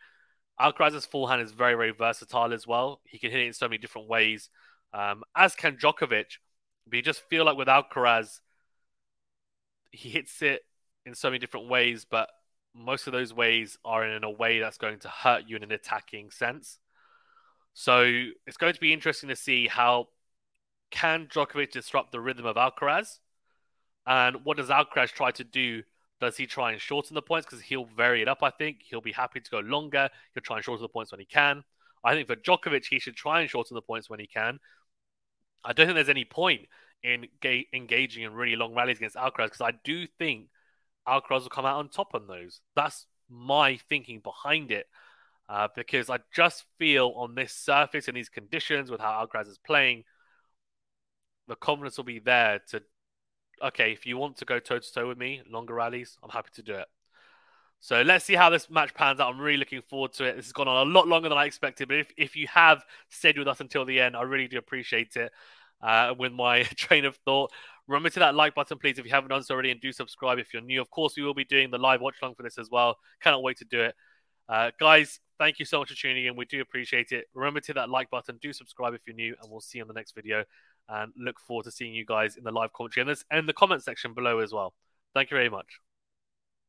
Alcaraz's 0.60 1.06
forehand 1.06 1.42
is 1.42 1.52
very, 1.52 1.74
very 1.74 1.92
versatile 1.92 2.52
as 2.52 2.66
well. 2.66 3.00
He 3.04 3.18
can 3.18 3.30
hit 3.30 3.40
it 3.40 3.46
in 3.46 3.52
so 3.52 3.68
many 3.68 3.78
different 3.78 4.08
ways, 4.08 4.48
um, 4.94 5.22
as 5.36 5.54
can 5.54 5.76
Djokovic. 5.76 6.38
But 6.86 6.96
you 6.96 7.02
just 7.02 7.22
feel 7.28 7.44
like 7.44 7.56
with 7.56 7.68
Alcaraz, 7.68 8.40
he 9.90 10.10
hits 10.10 10.42
it 10.42 10.62
in 11.06 11.14
so 11.14 11.28
many 11.28 11.38
different 11.38 11.68
ways, 11.68 12.06
but 12.08 12.28
most 12.74 13.06
of 13.06 13.12
those 13.12 13.34
ways 13.34 13.78
are 13.84 14.06
in 14.06 14.24
a 14.24 14.30
way 14.30 14.58
that's 14.60 14.78
going 14.78 14.98
to 15.00 15.08
hurt 15.08 15.44
you 15.46 15.56
in 15.56 15.62
an 15.62 15.72
attacking 15.72 16.30
sense. 16.30 16.78
So 17.74 18.02
it's 18.46 18.56
going 18.56 18.74
to 18.74 18.80
be 18.80 18.92
interesting 18.92 19.28
to 19.28 19.36
see 19.36 19.66
how 19.66 20.08
can 20.90 21.26
Djokovic 21.26 21.70
disrupt 21.70 22.12
the 22.12 22.20
rhythm 22.20 22.46
of 22.46 22.56
Alcaraz, 22.56 23.18
and 24.06 24.44
what 24.44 24.56
does 24.56 24.68
Alcaraz 24.68 25.10
try 25.10 25.30
to 25.32 25.44
do 25.44 25.82
does 26.22 26.36
he 26.36 26.46
try 26.46 26.70
and 26.70 26.80
shorten 26.80 27.14
the 27.14 27.20
points? 27.22 27.46
Because 27.46 27.62
he'll 27.62 27.88
vary 27.96 28.22
it 28.22 28.28
up, 28.28 28.44
I 28.44 28.50
think. 28.50 28.76
He'll 28.84 29.00
be 29.00 29.10
happy 29.10 29.40
to 29.40 29.50
go 29.50 29.58
longer. 29.58 30.08
He'll 30.32 30.42
try 30.42 30.56
and 30.56 30.64
shorten 30.64 30.82
the 30.82 30.88
points 30.88 31.10
when 31.10 31.18
he 31.18 31.26
can. 31.26 31.64
I 32.04 32.14
think 32.14 32.28
for 32.28 32.36
Djokovic, 32.36 32.84
he 32.88 33.00
should 33.00 33.16
try 33.16 33.40
and 33.40 33.50
shorten 33.50 33.74
the 33.74 33.82
points 33.82 34.08
when 34.08 34.20
he 34.20 34.28
can. 34.28 34.60
I 35.64 35.72
don't 35.72 35.86
think 35.86 35.94
there's 35.94 36.08
any 36.08 36.24
point 36.24 36.66
in 37.02 37.26
ga- 37.40 37.68
engaging 37.72 38.24
in 38.24 38.32
really 38.32 38.56
long 38.56 38.74
rallies 38.74 38.98
against 38.98 39.16
Alcaraz 39.16 39.46
because 39.46 39.60
I 39.60 39.72
do 39.84 40.06
think 40.06 40.48
Alcaraz 41.06 41.42
will 41.42 41.48
come 41.48 41.66
out 41.66 41.78
on 41.78 41.88
top 41.88 42.14
on 42.14 42.26
those. 42.26 42.60
That's 42.76 43.06
my 43.28 43.76
thinking 43.88 44.20
behind 44.20 44.70
it. 44.70 44.86
Uh, 45.48 45.68
because 45.74 46.08
I 46.08 46.20
just 46.34 46.64
feel 46.78 47.12
on 47.16 47.34
this 47.34 47.52
surface 47.52 48.08
in 48.08 48.14
these 48.14 48.28
conditions 48.28 48.90
with 48.90 49.00
how 49.00 49.26
Alcaraz 49.26 49.48
is 49.48 49.58
playing, 49.58 50.04
the 51.48 51.56
confidence 51.56 51.96
will 51.96 52.04
be 52.04 52.20
there 52.20 52.60
to 52.68 52.82
okay, 53.62 53.92
if 53.92 54.06
you 54.06 54.16
want 54.16 54.36
to 54.38 54.44
go 54.44 54.58
toe 54.58 54.78
to 54.78 54.92
toe 54.92 55.08
with 55.08 55.18
me, 55.18 55.42
longer 55.48 55.74
rallies, 55.74 56.18
I'm 56.22 56.30
happy 56.30 56.50
to 56.54 56.62
do 56.62 56.74
it. 56.74 56.88
So 57.82 58.00
let's 58.02 58.24
see 58.24 58.34
how 58.34 58.48
this 58.48 58.70
match 58.70 58.94
pans 58.94 59.18
out. 59.18 59.34
I'm 59.34 59.40
really 59.40 59.58
looking 59.58 59.82
forward 59.82 60.12
to 60.12 60.24
it. 60.24 60.36
This 60.36 60.46
has 60.46 60.52
gone 60.52 60.68
on 60.68 60.86
a 60.86 60.90
lot 60.90 61.08
longer 61.08 61.28
than 61.28 61.36
I 61.36 61.46
expected, 61.46 61.88
but 61.88 61.96
if, 61.96 62.12
if 62.16 62.36
you 62.36 62.46
have 62.46 62.84
stayed 63.08 63.36
with 63.36 63.48
us 63.48 63.60
until 63.60 63.84
the 63.84 64.00
end, 64.00 64.16
I 64.16 64.22
really 64.22 64.46
do 64.46 64.56
appreciate 64.56 65.16
it. 65.16 65.32
Uh, 65.82 66.14
with 66.16 66.30
my 66.30 66.62
train 66.76 67.04
of 67.04 67.16
thought, 67.24 67.50
remember 67.88 68.08
to 68.08 68.20
that 68.20 68.36
like 68.36 68.54
button, 68.54 68.78
please, 68.78 69.00
if 69.00 69.04
you 69.04 69.10
haven't 69.10 69.30
done 69.30 69.42
so 69.42 69.54
already, 69.54 69.72
and 69.72 69.80
do 69.80 69.90
subscribe 69.90 70.38
if 70.38 70.54
you're 70.54 70.62
new. 70.62 70.80
Of 70.80 70.90
course, 70.90 71.14
we 71.16 71.24
will 71.24 71.34
be 71.34 71.44
doing 71.44 71.72
the 71.72 71.78
live 71.78 72.00
watch 72.00 72.14
along 72.22 72.36
for 72.36 72.44
this 72.44 72.56
as 72.56 72.70
well. 72.70 72.98
Cannot 73.20 73.42
wait 73.42 73.56
to 73.56 73.64
do 73.64 73.80
it. 73.80 73.96
Uh, 74.48 74.70
guys, 74.78 75.18
thank 75.40 75.58
you 75.58 75.64
so 75.64 75.80
much 75.80 75.88
for 75.88 75.96
tuning 75.96 76.26
in. 76.26 76.36
We 76.36 76.44
do 76.44 76.60
appreciate 76.60 77.10
it. 77.10 77.24
Remember 77.34 77.58
to 77.62 77.74
that 77.74 77.90
like 77.90 78.10
button, 78.10 78.38
do 78.40 78.52
subscribe 78.52 78.94
if 78.94 79.00
you're 79.08 79.16
new, 79.16 79.34
and 79.42 79.50
we'll 79.50 79.60
see 79.60 79.78
you 79.78 79.82
on 79.82 79.88
the 79.88 79.94
next 79.94 80.14
video 80.14 80.44
and 80.88 81.12
look 81.16 81.40
forward 81.40 81.64
to 81.64 81.72
seeing 81.72 81.92
you 81.92 82.06
guys 82.06 82.36
in 82.36 82.44
the 82.44 82.52
live 82.52 82.72
commentary 82.72 83.02
and, 83.02 83.10
this, 83.10 83.24
and 83.32 83.48
the 83.48 83.52
comment 83.52 83.82
section 83.82 84.14
below 84.14 84.38
as 84.38 84.52
well. 84.52 84.72
Thank 85.14 85.32
you 85.32 85.36
very 85.36 85.50
much. 85.50 85.66